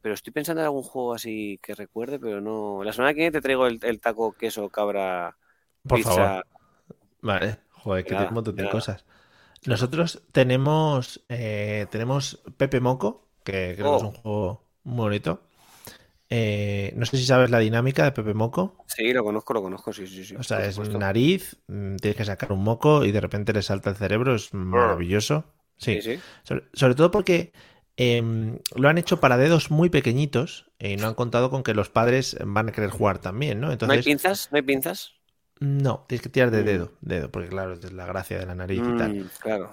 Pero 0.00 0.14
estoy 0.14 0.32
pensando 0.32 0.62
en 0.62 0.66
algún 0.66 0.82
juego 0.82 1.14
así 1.14 1.58
que 1.62 1.74
recuerde, 1.74 2.18
pero 2.18 2.40
no. 2.40 2.82
La 2.84 2.92
semana 2.92 3.12
que 3.12 3.18
viene 3.20 3.32
te 3.32 3.42
traigo 3.42 3.66
el, 3.66 3.78
el 3.82 4.00
taco 4.00 4.32
queso 4.32 4.68
cabra 4.70 5.36
Por 5.86 5.98
pizza. 5.98 6.14
favor. 6.14 6.46
Vale. 7.22 7.58
Joder, 7.72 8.04
que 8.04 8.10
tiene 8.10 8.28
un 8.28 8.34
montón 8.34 8.56
de 8.56 8.62
nada. 8.62 8.72
cosas. 8.72 9.04
Nosotros 9.66 10.22
tenemos, 10.32 11.22
eh, 11.28 11.86
tenemos 11.90 12.42
Pepe 12.56 12.80
Moco, 12.80 13.28
que 13.44 13.74
creo 13.76 13.90
que 13.92 13.96
es 13.98 14.02
Oh. 14.02 14.06
un 14.08 14.12
juego 14.12 14.64
muy 14.84 15.02
bonito. 15.04 15.42
Eh, 16.30 16.92
no 16.96 17.06
sé 17.06 17.16
si 17.16 17.26
sabes 17.26 17.50
la 17.50 17.58
dinámica 17.58 18.04
de 18.04 18.12
Pepe 18.12 18.34
Moco. 18.34 18.76
Sí, 18.86 19.12
lo 19.12 19.24
conozco, 19.24 19.52
lo 19.54 19.62
conozco, 19.62 19.92
sí, 19.92 20.06
sí, 20.06 20.24
sí. 20.24 20.36
O 20.36 20.42
sea, 20.42 20.64
es 20.64 20.78
nariz, 20.78 21.58
mm, 21.68 21.96
tienes 21.96 22.16
que 22.16 22.24
sacar 22.24 22.52
un 22.52 22.62
moco 22.62 23.04
y 23.04 23.12
de 23.12 23.20
repente 23.20 23.52
le 23.52 23.62
salta 23.62 23.90
el 23.90 23.96
cerebro. 23.96 24.34
Es 24.34 24.54
maravilloso. 24.54 25.44
Sí. 25.76 26.00
Sí, 26.00 26.16
sí. 26.16 26.22
Sobre, 26.44 26.64
sobre 26.72 26.94
todo 26.94 27.10
porque 27.10 27.52
em, 27.96 28.58
lo 28.76 28.88
han 28.88 28.98
hecho 28.98 29.20
para 29.20 29.36
dedos 29.36 29.70
muy 29.70 29.90
pequeñitos 29.90 30.70
y 30.78 30.96
no 30.96 31.06
han 31.08 31.14
contado 31.14 31.50
con 31.50 31.62
que 31.62 31.74
los 31.74 31.88
padres 31.90 32.36
van 32.44 32.68
a 32.68 32.72
querer 32.72 32.90
jugar 32.90 33.18
también, 33.18 33.60
¿no? 33.60 33.70
¿No 33.84 33.92
hay 33.92 34.00
Entonces, 34.00 34.04
pinzas? 34.04 34.48
¿No 34.50 34.56
hay 34.56 34.62
pinzas? 34.62 35.12
no, 35.60 36.04
tienes 36.08 36.22
que 36.22 36.28
tirar 36.30 36.50
de 36.50 36.62
Mm. 36.62 36.64
dedo, 36.64 36.92
dedo, 37.00 37.30
porque 37.30 37.48
claro, 37.48 37.74
es 37.74 37.92
la 37.92 38.06
gracia 38.06 38.38
de 38.38 38.46
la 38.46 38.54
nariz 38.54 38.88
y 38.88 38.92
tal. 38.94 39.16
Mm, 39.16 39.28
claro. 39.40 39.70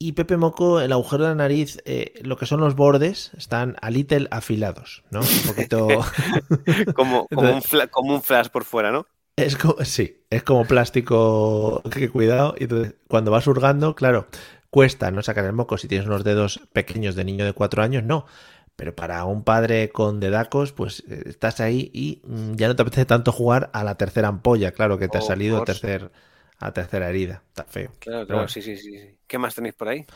Y 0.00 0.12
Pepe 0.12 0.36
Moco, 0.36 0.80
el 0.80 0.92
agujero 0.92 1.24
de 1.24 1.30
la 1.30 1.34
nariz, 1.34 1.78
eh, 1.84 2.12
lo 2.22 2.36
que 2.36 2.46
son 2.46 2.60
los 2.60 2.76
bordes, 2.76 3.32
están 3.36 3.76
a 3.82 3.90
little 3.90 4.28
afilados, 4.30 5.02
¿no? 5.10 5.28
Un 5.32 5.42
poquito... 5.42 6.02
Como, 6.92 7.28
un 7.32 7.62
fla- 7.62 7.88
como 7.88 8.14
un 8.14 8.22
flash 8.22 8.48
por 8.50 8.64
fuera, 8.64 8.90
¿no? 8.92 9.06
Es 9.36 9.56
como, 9.56 9.84
sí, 9.84 10.24
es 10.30 10.42
como 10.42 10.66
plástico, 10.66 11.82
que 11.92 12.10
cuidado. 12.10 12.54
Y 12.58 12.64
entonces, 12.64 12.94
cuando 13.08 13.30
vas 13.30 13.46
hurgando, 13.46 13.94
claro, 13.94 14.26
cuesta 14.70 15.10
no 15.12 15.22
sacar 15.22 15.44
el 15.44 15.52
moco 15.52 15.78
si 15.78 15.86
tienes 15.88 16.06
unos 16.08 16.24
dedos 16.24 16.60
pequeños 16.72 17.14
de 17.14 17.24
niño 17.24 17.44
de 17.44 17.52
cuatro 17.52 17.82
años, 17.82 18.02
no. 18.02 18.26
Pero 18.76 18.94
para 18.96 19.24
un 19.24 19.44
padre 19.44 19.90
con 19.90 20.18
dedacos, 20.20 20.72
pues 20.72 21.04
eh, 21.08 21.22
estás 21.26 21.60
ahí 21.60 21.90
y 21.94 22.20
mm, 22.24 22.54
ya 22.56 22.66
no 22.68 22.74
te 22.76 22.82
apetece 22.82 23.06
tanto 23.06 23.30
jugar 23.32 23.70
a 23.72 23.84
la 23.84 23.96
tercera 23.96 24.28
ampolla, 24.28 24.72
claro, 24.72 24.98
que 24.98 25.08
te 25.08 25.18
ha 25.18 25.20
salido 25.20 25.62
course. 25.64 25.94
A 26.58 26.72
tercera 26.72 27.08
herida. 27.08 27.42
Está 27.48 27.64
feo. 27.64 27.92
Claro, 27.98 28.26
claro, 28.26 28.40
bueno. 28.40 28.48
sí, 28.48 28.62
sí, 28.62 28.76
sí. 28.76 29.18
¿Qué 29.26 29.38
más 29.38 29.54
tenéis 29.54 29.74
por 29.74 29.88
ahí? 29.88 30.06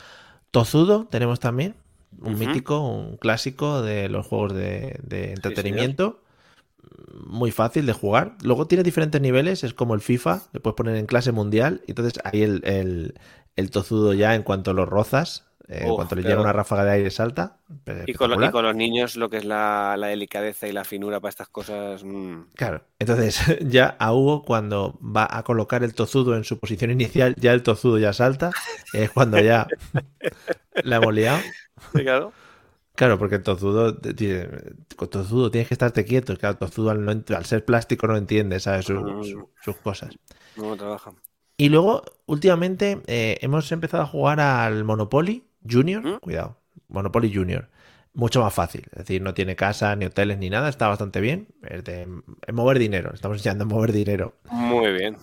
Tozudo 0.51 1.07
tenemos 1.07 1.39
también, 1.39 1.75
un 2.21 2.37
mítico, 2.37 2.79
un 2.79 3.17
clásico 3.17 3.81
de 3.81 4.09
los 4.09 4.27
juegos 4.27 4.53
de, 4.53 4.99
de 5.03 5.31
entretenimiento. 5.31 6.21
Muy 7.25 7.51
fácil 7.51 7.85
de 7.85 7.93
jugar. 7.93 8.37
Luego 8.43 8.67
tiene 8.67 8.83
diferentes 8.83 9.19
niveles, 9.21 9.63
es 9.63 9.73
como 9.73 9.93
el 9.95 10.01
FIFA, 10.01 10.43
le 10.51 10.59
puedes 10.59 10.75
poner 10.75 10.95
en 10.95 11.05
clase 11.05 11.31
mundial. 11.31 11.81
Y 11.87 11.91
entonces 11.91 12.21
ahí 12.23 12.43
el, 12.43 12.61
el, 12.65 13.15
el 13.55 13.71
tozudo 13.71 14.13
ya, 14.13 14.35
en 14.35 14.43
cuanto 14.43 14.73
lo 14.73 14.85
rozas, 14.85 15.45
Eh, 15.69 15.85
Uf, 15.89 15.95
cuando 15.95 16.15
le 16.15 16.23
llega 16.23 16.41
una 16.41 16.51
ráfaga 16.53 16.83
de 16.85 16.91
aire 16.91 17.09
salta. 17.09 17.57
pe- 17.85 18.03
Y 18.05 18.13
con, 18.13 18.29
lo- 18.29 18.35
y 18.41 18.45
espectacular. 18.45 18.51
con 18.51 18.63
los 18.65 18.75
niños 18.75 19.15
lo 19.15 19.29
que 19.29 19.37
es 19.37 19.45
la, 19.45 19.95
la 19.97 20.07
delicadeza 20.07 20.67
y 20.67 20.73
la 20.73 20.83
finura 20.83 21.19
para 21.21 21.29
estas 21.29 21.47
cosas. 21.49 22.03
mm. 22.03 22.41
Claro, 22.55 22.83
entonces 22.99 23.39
ya 23.61 23.95
a 23.99 24.13
Hugo 24.13 24.43
cuando 24.43 24.99
va 25.01 25.27
a 25.29 25.43
colocar 25.43 25.83
el 25.83 25.93
tozudo 25.95 26.35
en 26.35 26.43
su 26.43 26.59
posición 26.59 26.91
inicial, 26.91 27.35
ya 27.37 27.53
el 27.53 27.63
tozudo 27.63 27.97
ya 27.97 28.11
salta, 28.13 28.51
es 28.93 29.09
cuando 29.11 29.39
ya 29.39 29.67
la 30.83 30.97
hemos 30.97 31.13
liado. 31.13 31.39
Sí, 31.93 32.03
claro. 32.03 32.33
Claro, 32.95 33.17
porque 33.17 33.35
el 33.35 33.43
tozudo, 33.43 33.97
tiene- 33.97 34.49
con 34.95 35.09
tozudo 35.09 35.49
tienes 35.49 35.67
que 35.67 35.73
estarte 35.73 36.05
quieto. 36.05 36.35
Claro, 36.37 36.53
el 36.53 36.59
tozudo 36.59 36.91
al, 36.91 37.03
no 37.03 37.11
al 37.11 37.45
ser 37.45 37.65
plástico 37.65 38.05
no 38.05 38.15
entiende, 38.17 38.59
¿sabes? 38.59 38.85
Su- 38.85 39.23
su- 39.23 39.49
sus 39.63 39.75
cosas. 39.77 40.15
No 40.55 40.75
trabaja. 40.75 41.13
Y 41.57 41.69
luego, 41.69 42.03
últimamente, 42.25 43.01
eh, 43.07 43.37
hemos 43.41 43.71
empezado 43.71 44.03
a 44.03 44.07
jugar 44.07 44.39
al 44.39 44.83
Monopoly 44.83 45.43
Junior. 45.69 46.03
¿Mm? 46.03 46.19
Cuidado, 46.19 46.57
Monopoly 46.89 47.33
Junior. 47.33 47.69
Mucho 48.13 48.41
más 48.41 48.53
fácil. 48.53 48.83
Es 48.91 48.99
decir, 48.99 49.21
no 49.21 49.33
tiene 49.33 49.55
casa, 49.55 49.95
ni 49.95 50.05
hoteles, 50.05 50.37
ni 50.37 50.49
nada. 50.49 50.69
Está 50.69 50.87
bastante 50.87 51.19
bien. 51.21 51.47
Es 51.63 51.83
de 51.83 52.07
es 52.47 52.53
mover 52.53 52.79
dinero. 52.79 53.11
Estamos 53.13 53.37
enseñando 53.37 53.63
a 53.65 53.67
mover 53.67 53.91
dinero. 53.91 54.35
Muy 54.49 54.93
bien. 54.93 55.17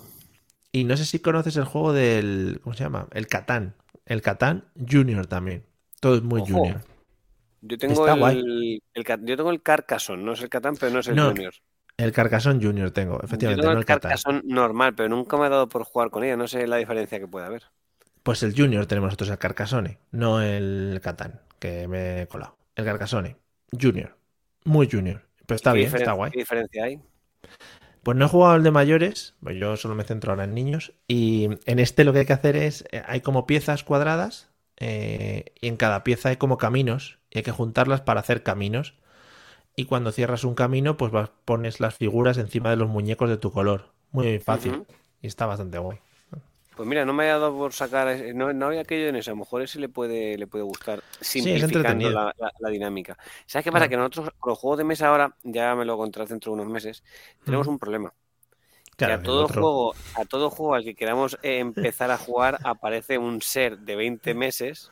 Y 0.72 0.84
no 0.84 0.96
sé 0.96 1.04
si 1.04 1.18
conoces 1.20 1.56
el 1.56 1.64
juego 1.64 1.92
del. 1.92 2.60
¿Cómo 2.62 2.74
se 2.74 2.84
llama? 2.84 3.08
El 3.12 3.26
Catán. 3.26 3.74
El 4.06 4.22
Catán 4.22 4.64
Junior 4.88 5.26
también. 5.26 5.66
Todo 6.00 6.16
es 6.16 6.22
muy 6.22 6.40
Ojo. 6.40 6.46
Junior. 6.46 6.82
Yo 7.62 7.78
tengo 7.78 7.94
Está 7.94 8.14
el, 8.14 8.18
guay. 8.18 8.42
el 8.94 9.04
yo 9.26 9.36
tengo 9.36 9.50
el 9.50 9.62
Carcassonne, 9.62 10.22
no 10.24 10.32
es 10.34 10.42
el 10.42 10.48
Catán, 10.50 10.76
pero 10.78 10.92
no 10.92 11.00
es 11.00 11.08
el 11.08 11.16
No, 11.16 11.22
Junior. 11.22 11.54
El 11.96 12.12
Carcassonne 12.12 12.64
Junior 12.64 12.90
tengo, 12.92 13.20
Yo 13.24 13.24
efectivamente, 13.24 13.56
tengo 13.56 13.72
no 13.72 13.78
el. 13.78 13.84
Carcassonne 13.84 14.42
normal, 14.44 14.94
pero 14.94 15.08
nunca 15.08 15.36
me 15.36 15.46
ha 15.46 15.48
dado 15.48 15.68
por 15.68 15.84
jugar 15.84 16.10
con 16.10 16.24
ella. 16.24 16.36
No 16.36 16.48
sé 16.48 16.66
la 16.66 16.76
diferencia 16.76 17.18
que 17.18 17.28
puede 17.28 17.46
haber. 17.46 17.64
Pues 18.22 18.42
el 18.42 18.54
Junior 18.56 18.86
tenemos 18.86 19.08
nosotros 19.08 19.30
el 19.30 19.38
Carcassonne, 19.38 19.98
no 20.10 20.42
el 20.42 21.00
Catán, 21.02 21.40
que 21.58 21.88
me 21.88 22.22
he 22.22 22.26
colado. 22.26 22.56
El 22.76 22.84
Carcassonne 22.84 23.36
Junior. 23.78 24.16
Muy 24.64 24.88
Junior. 24.90 25.22
Pero 25.46 25.56
está 25.56 25.72
¿Qué 25.72 25.78
bien, 25.78 25.96
está 25.96 26.12
guay. 26.12 26.30
¿Qué 26.30 26.40
diferencia 26.40 26.84
hay? 26.84 27.00
Pues 28.02 28.16
no 28.16 28.24
he 28.24 28.28
jugado 28.28 28.54
al 28.54 28.62
de 28.62 28.70
mayores, 28.70 29.34
pues 29.42 29.56
yo 29.58 29.76
solo 29.76 29.94
me 29.94 30.04
centro 30.04 30.32
ahora 30.32 30.44
en 30.44 30.54
niños. 30.54 30.92
Y 31.06 31.48
en 31.66 31.78
este 31.78 32.04
lo 32.04 32.12
que 32.12 32.20
hay 32.20 32.26
que 32.26 32.32
hacer 32.32 32.56
es, 32.56 32.84
eh, 32.92 33.02
hay 33.06 33.20
como 33.20 33.46
piezas 33.46 33.84
cuadradas 33.84 34.48
eh, 34.78 35.52
y 35.60 35.68
en 35.68 35.76
cada 35.76 36.02
pieza 36.04 36.30
hay 36.30 36.36
como 36.36 36.56
caminos 36.56 37.18
y 37.30 37.38
hay 37.38 37.42
que 37.44 37.50
juntarlas 37.50 38.00
para 38.00 38.20
hacer 38.20 38.42
caminos. 38.42 38.94
Y 39.76 39.84
cuando 39.84 40.12
cierras 40.12 40.44
un 40.44 40.54
camino, 40.54 40.96
pues 40.96 41.12
vas- 41.12 41.30
pones 41.44 41.80
las 41.80 41.94
figuras 41.94 42.38
encima 42.38 42.70
de 42.70 42.76
los 42.76 42.88
muñecos 42.88 43.28
de 43.28 43.36
tu 43.38 43.52
color. 43.52 43.92
Muy 44.12 44.38
fácil. 44.38 44.84
Y 45.22 45.26
está 45.26 45.46
bastante 45.46 45.78
guay. 45.78 45.98
Pues 46.80 46.88
mira, 46.88 47.04
no 47.04 47.12
me 47.12 47.24
ha 47.28 47.32
dado 47.38 47.54
por 47.54 47.74
sacar. 47.74 48.08
No, 48.34 48.54
no 48.54 48.66
había 48.68 48.80
aquello 48.80 49.08
en 49.08 49.16
eso. 49.16 49.30
A 49.30 49.34
lo 49.34 49.40
mejor 49.40 49.60
ese 49.60 49.78
le 49.78 49.90
puede, 49.90 50.38
le 50.38 50.46
puede 50.46 50.64
gustar. 50.64 51.02
Simplificando 51.20 51.76
entretenido. 51.78 52.10
la, 52.12 52.34
la- 52.38 52.52
la 52.58 52.68
dinámica. 52.70 53.18
¿Sabes 53.44 53.64
qué 53.64 53.70
pasa? 53.70 53.86
Que 53.86 53.98
nosotros, 53.98 54.30
con 54.38 54.52
los 54.52 54.58
juegos 54.58 54.78
de 54.78 54.84
mesa 54.84 55.08
ahora, 55.08 55.36
ya 55.42 55.74
me 55.74 55.84
lo 55.84 55.98
contarás 55.98 56.30
dentro 56.30 56.52
de 56.54 56.60
unos 56.62 56.72
meses, 56.72 57.04
tenemos 57.44 57.66
un 57.66 57.78
problema. 57.78 58.14
Claro, 58.96 59.16
que 59.16 59.20
a 59.20 59.22
todo 59.22 59.44
otro- 59.44 59.60
juego, 59.60 59.94
a 60.14 60.24
todo 60.24 60.48
juego 60.48 60.74
al 60.74 60.84
que 60.84 60.94
queramos 60.94 61.38
empezar 61.42 62.10
a 62.10 62.16
jugar, 62.16 62.56
aparece 62.64 63.18
un 63.18 63.42
ser 63.42 63.76
de 63.80 63.96
20 63.96 64.32
meses 64.32 64.90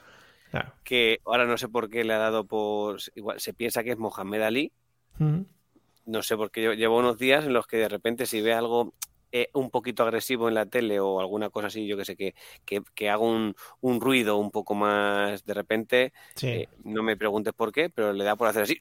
claro. 0.51 0.74
que 0.85 1.20
ahora 1.24 1.46
no 1.46 1.57
sé 1.57 1.68
por 1.68 1.88
qué 1.88 2.05
le 2.05 2.12
ha 2.12 2.18
dado 2.18 2.44
por. 2.44 2.98
Igual 3.14 3.40
se 3.40 3.55
piensa 3.55 3.83
que 3.83 3.92
es 3.92 3.98
Mohamed 3.98 4.42
Ali. 4.42 4.72
No 5.18 6.22
sé 6.22 6.37
por 6.37 6.51
qué 6.51 6.68
lle- 6.68 6.77
llevo 6.77 6.98
unos 6.98 7.16
días 7.16 7.46
en 7.46 7.55
los 7.55 7.66
que 7.66 7.79
de 7.79 7.88
repente 7.88 8.27
si 8.27 8.42
ve 8.42 8.53
algo 8.53 8.92
eh, 9.33 9.49
un 9.55 9.71
poquito 9.71 10.03
agresivo 10.03 10.49
en 10.49 10.55
la 10.55 10.67
tele 10.67 11.01
o 11.01 11.21
alguna 11.21 11.51
cosa 11.51 11.69
así, 11.69 11.87
yo 11.87 11.97
que 11.97 12.05
sé, 12.05 12.17
que, 12.17 12.35
que, 12.64 12.83
que 12.95 13.11
haga 13.11 13.23
un, 13.23 13.55
un 13.81 14.01
ruido 14.01 14.37
un 14.38 14.51
poco 14.51 14.75
más 14.75 15.45
de 15.45 15.55
repente, 15.55 16.12
Sí. 16.35 16.47
eh, 16.49 16.69
no 16.85 17.03
me 17.03 17.17
preguntes 17.17 17.53
por 17.55 17.73
qué, 17.73 17.91
pero 17.91 18.12
le 18.12 18.25
da 18.25 18.37
por 18.37 18.49
hacer 18.49 18.62
así, 18.62 18.81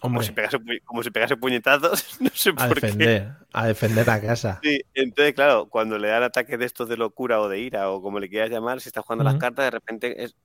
como 0.00 0.22
si 0.22 0.32
pegase, 0.32 0.58
como 0.84 1.02
si 1.02 1.10
pegase 1.10 1.36
puñetazos, 1.36 2.20
no 2.20 2.30
sé 2.32 2.50
a 2.50 2.68
por 2.68 2.80
qué. 2.80 2.86
defender, 2.86 3.32
a 3.52 3.66
defender 3.66 4.06
la 4.06 4.20
casa. 4.20 4.60
Sí, 4.62 4.80
entonces, 4.94 5.34
claro, 5.34 5.68
cuando 5.68 5.98
le 5.98 6.08
dan 6.08 6.22
ataques 6.22 6.58
de 6.58 6.64
estos 6.66 6.88
de 6.88 6.96
locura 6.96 7.40
o 7.40 7.48
de 7.48 7.60
ira 7.60 7.90
o 7.90 8.02
como 8.02 8.18
le 8.20 8.28
quieras 8.28 8.50
llamar, 8.50 8.80
si 8.80 8.88
está 8.88 9.02
jugando 9.02 9.24
las 9.24 9.36
cartas, 9.36 9.66
de 9.66 9.70
repente 9.70 10.24
es, 10.24 10.36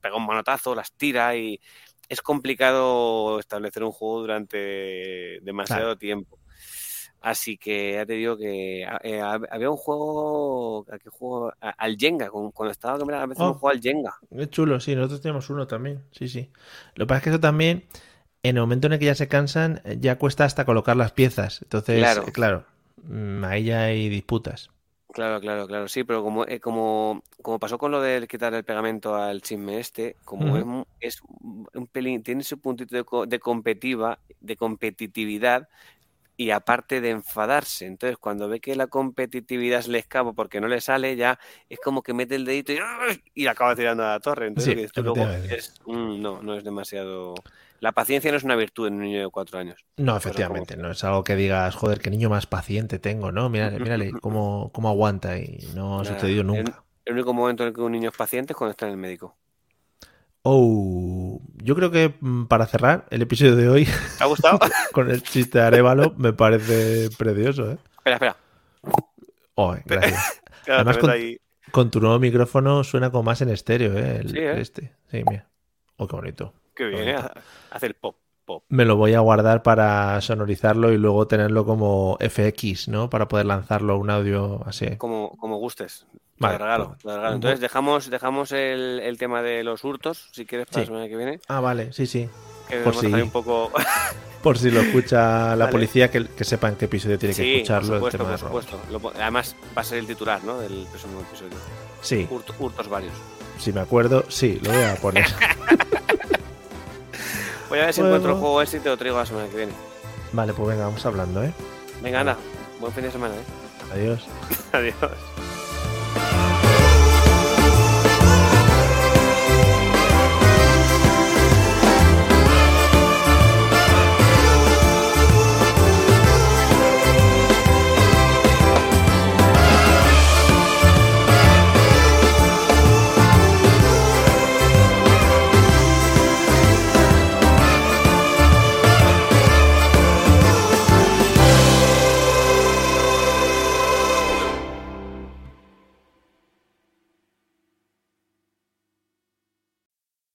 pega 0.00 0.16
un 0.16 0.26
manotazo, 0.26 0.74
las 0.74 0.92
tira 0.92 1.36
y 1.36 1.60
es 2.08 2.20
complicado 2.22 3.38
establecer 3.38 3.82
un 3.82 3.92
juego 3.92 4.20
durante 4.20 5.40
demasiado 5.42 5.82
Claro. 5.84 5.98
tiempo. 5.98 6.38
Así 7.24 7.56
que 7.56 7.94
ya 7.94 8.04
te 8.04 8.12
digo 8.12 8.36
que 8.36 8.82
eh, 8.82 9.20
había 9.22 9.70
un 9.70 9.78
juego, 9.78 10.84
¿a 10.92 10.98
qué 10.98 11.08
juego? 11.08 11.52
A- 11.58 11.70
Al 11.70 11.96
Jenga, 11.96 12.28
con- 12.28 12.50
cuando 12.52 12.72
estaba 12.72 12.98
que 12.98 13.14
a 13.14 13.26
veces 13.26 13.42
Oh. 13.42 13.48
un 13.48 13.54
juego 13.54 13.74
al 13.74 13.80
Jenga. 13.80 14.14
Es 14.30 14.50
chulo, 14.50 14.78
sí, 14.78 14.94
nosotros 14.94 15.22
tenemos 15.22 15.48
uno 15.48 15.66
también. 15.66 16.02
Sí, 16.12 16.28
sí. 16.28 16.50
Lo 16.96 17.06
que 17.06 17.08
pasa 17.08 17.18
es 17.18 17.24
que 17.24 17.30
eso 17.30 17.40
también, 17.40 17.84
en 18.42 18.56
el 18.56 18.60
momento 18.62 18.88
en 18.88 18.92
el 18.94 18.98
que 18.98 19.06
ya 19.06 19.14
se 19.14 19.26
cansan, 19.28 19.80
eh, 19.84 19.96
ya 20.00 20.18
cuesta 20.18 20.44
hasta 20.44 20.66
colocar 20.66 20.96
las 20.96 21.12
piezas. 21.12 21.62
Entonces, 21.62 21.98
Claro. 22.00 22.28
eh, 22.28 22.32
claro, 22.32 22.64
mm, 23.04 23.44
ahí 23.44 23.64
ya 23.64 23.84
hay 23.84 24.10
disputas. 24.10 24.70
Claro, 25.12 25.40
claro, 25.40 25.68
claro, 25.68 25.86
sí, 25.86 26.02
pero 26.02 26.24
como, 26.24 26.44
eh, 26.44 26.58
como, 26.58 27.22
como 27.40 27.60
pasó 27.60 27.78
con 27.78 27.92
lo 27.92 28.00
de 28.00 28.26
quitar 28.26 28.52
el 28.52 28.64
pegamento 28.64 29.14
al 29.14 29.42
chisme 29.42 29.78
este, 29.78 30.16
como 30.24 30.56
es, 30.56 30.64
es 30.98 31.22
un 31.72 31.86
pelín, 31.86 32.24
tiene 32.24 32.42
su 32.42 32.58
puntito 32.58 32.96
de, 32.96 33.04
de 33.28 33.38
competitiva, 33.38 34.18
de 34.40 34.56
competitividad 34.56 35.68
y 36.36 36.50
aparte 36.50 37.00
de 37.00 37.10
enfadarse. 37.10 37.86
Entonces, 37.86 38.18
cuando 38.18 38.48
ve 38.48 38.60
que 38.60 38.76
la 38.76 38.86
competitividad 38.88 39.82
se 39.82 39.90
le 39.90 39.98
escapa 39.98 40.32
porque 40.32 40.60
no 40.60 40.68
le 40.68 40.80
sale, 40.80 41.16
ya 41.16 41.38
es 41.68 41.78
como 41.80 42.02
que 42.02 42.14
mete 42.14 42.34
el 42.36 42.44
dedito 42.44 42.72
y, 42.72 42.78
y 43.34 43.46
acaba 43.46 43.74
tirando 43.76 44.04
a 44.04 44.08
la 44.12 44.20
torre. 44.20 44.46
Entonces, 44.48 44.92
Sí, 44.94 45.02
luego 45.02 45.30
es, 45.30 45.74
mm, 45.86 46.20
no, 46.20 46.42
no 46.42 46.54
es 46.54 46.64
demasiado. 46.64 47.34
La 47.80 47.92
paciencia 47.92 48.30
no 48.30 48.36
es 48.38 48.44
una 48.44 48.56
virtud 48.56 48.88
en 48.88 48.94
un 48.94 49.00
niño 49.02 49.20
de 49.22 49.30
cuatro 49.30 49.58
años. 49.58 49.84
No, 49.96 50.16
efectivamente, 50.16 50.76
como- 50.76 50.76
no 50.76 50.90
es 50.92 51.02
algo 51.04 51.24
que 51.24 51.34
digas, 51.36 51.74
joder, 51.76 51.98
qué 52.00 52.10
niño 52.10 52.28
más 52.30 52.46
paciente 52.46 52.98
tengo, 53.00 53.32
¿no? 53.32 53.48
Mírale, 53.50 53.78
mírale 53.80 54.16
cómo, 54.20 54.70
cómo 54.72 54.88
aguanta 54.88 55.38
y 55.38 55.70
no 55.74 56.00
ha 56.00 56.04
sucedido 56.04 56.42
el- 56.52 56.64
nunca. 56.64 56.84
El 57.04 57.12
único 57.14 57.34
momento 57.34 57.62
en 57.64 57.68
el 57.68 57.74
que 57.74 57.82
un 57.82 57.92
niño 57.92 58.08
es 58.10 58.16
paciente 58.16 58.54
es 58.54 58.56
cuando 58.56 58.70
está 58.72 58.86
en 58.86 58.92
el 58.92 58.98
médico. 58.98 59.36
Oh, 60.44 61.23
yo 61.62 61.74
creo 61.74 61.90
que 61.90 62.14
mm, 62.20 62.44
para 62.46 62.66
cerrar 62.66 63.06
el 63.10 63.22
episodio 63.22 63.56
de 63.56 63.68
hoy 63.68 63.84
¿Te 64.18 64.24
ha 64.24 64.26
gustado? 64.26 64.58
con 64.92 65.10
el 65.10 65.22
chiste 65.22 65.58
de 65.58 65.64
Arevalo 65.64 66.14
me 66.16 66.32
parece 66.32 67.08
precioso, 67.16 67.70
¿eh? 67.72 67.78
espera, 67.98 68.16
espera. 68.16 68.36
Oh, 69.54 69.74
gracias. 69.84 70.40
Claro, 70.64 70.80
Además, 70.80 70.96
con- 70.98 71.10
meto 71.10 71.22
ahí. 71.22 71.38
Con 71.70 71.90
tu 71.90 72.00
nuevo 72.00 72.18
micrófono 72.18 72.84
suena 72.84 73.10
como 73.10 73.24
más 73.24 73.42
en 73.42 73.50
estéreo, 73.50 73.98
¿eh? 73.98 74.18
El, 74.20 74.30
Sí, 74.30 74.38
¿eh? 74.38 74.60
Este. 74.60 74.96
Sí, 75.10 75.22
mira. 75.28 75.46
Oh, 75.98 76.06
qué 76.08 76.16
bonito. 76.16 76.54
Qué 76.74 76.86
bien, 76.86 77.16
bonito. 77.16 77.26
¿eh? 77.36 77.40
Hace 77.70 77.86
el 77.86 77.94
pop, 77.94 78.16
pop. 78.46 78.64
Me 78.68 78.86
lo 78.86 78.96
voy 78.96 79.12
a 79.12 79.20
guardar 79.20 79.62
para 79.62 80.18
sonorizarlo 80.22 80.90
y 80.92 80.96
luego 80.96 81.26
tenerlo 81.26 81.66
como 81.66 82.16
FX, 82.18 82.88
¿no? 82.88 83.10
Para 83.10 83.28
poder 83.28 83.44
lanzarlo 83.44 83.98
un 83.98 84.08
audio 84.08 84.62
así. 84.66 84.96
Como, 84.96 85.36
como 85.36 85.58
gustes. 85.58 86.06
Te 86.36 86.42
Vale, 86.42 86.58
lo 86.58 86.64
regalo, 86.64 86.86
pues, 86.88 86.98
te 87.02 87.08
lo 87.08 87.16
regalo. 87.16 87.34
Entonces 87.36 87.60
dejamos, 87.60 88.10
dejamos 88.10 88.52
el, 88.52 89.00
el 89.02 89.18
tema 89.18 89.40
de 89.42 89.62
los 89.62 89.84
hurtos, 89.84 90.28
si 90.32 90.44
quieres, 90.44 90.66
para 90.66 90.74
Sí. 90.74 90.80
la 90.80 90.86
semana 90.86 91.08
que 91.08 91.16
viene. 91.16 91.40
Ah, 91.48 91.60
vale, 91.60 91.92
sí, 91.92 92.06
sí. 92.06 92.28
Que 92.68 92.78
Por 92.78 92.94
si- 92.96 93.06
un 93.06 93.30
poco. 93.30 93.70
Por 94.42 94.58
si 94.58 94.70
lo 94.70 94.80
escucha 94.80 95.18
la 95.56 95.64
Vale. 95.66 95.70
policía, 95.72 96.10
que, 96.10 96.26
que 96.26 96.44
sepan 96.44 96.74
qué 96.76 96.84
episodio 96.86 97.18
tiene 97.18 97.34
que 97.34 97.40
por 97.42 97.50
escucharlo. 97.52 98.06
el 98.06 98.12
tema 98.12 98.24
por 98.30 98.38
supuesto. 98.38 98.80
Lo 98.90 99.00
además, 99.18 99.56
va 99.76 99.80
a 99.80 99.84
ser 99.84 99.98
el 99.98 100.06
titular, 100.06 100.42
¿no? 100.44 100.58
Del 100.60 100.86
próximo 100.90 101.20
episodio. 101.22 101.52
Sí, 102.02 102.26
Hurto- 102.30 102.54
hurtos 102.58 102.88
varios. 102.88 103.14
si 103.58 103.72
me 103.72 103.80
acuerdo, 103.80 104.24
sí, 104.28 104.58
lo 104.62 104.70
voy 104.72 104.82
a 104.82 104.96
poner. 104.96 105.26
Voy 107.70 107.78
a 107.78 107.86
ver 107.86 107.94
si 107.94 108.00
Bueno. 108.02 108.16
encuentro 108.16 108.34
el 108.34 108.40
juego 108.40 108.62
ese 108.62 108.76
y 108.76 108.80
te 108.80 108.88
lo 108.90 108.96
traigo 108.96 109.16
la 109.18 109.26
semana 109.26 109.48
que 109.48 109.56
viene. 109.56 109.72
vale, 110.32 110.52
pues 110.52 110.68
venga, 110.68 110.84
vamos 110.84 111.04
hablando, 111.06 111.42
¿eh? 111.42 111.52
Venga, 112.02 112.20
anda. 112.20 112.36
Buen 112.78 112.92
fin 112.92 113.04
de 113.04 113.10
semana, 113.10 113.34
¿eh? 113.34 113.92
Adiós. 113.92 114.26
Adiós. 114.72 114.94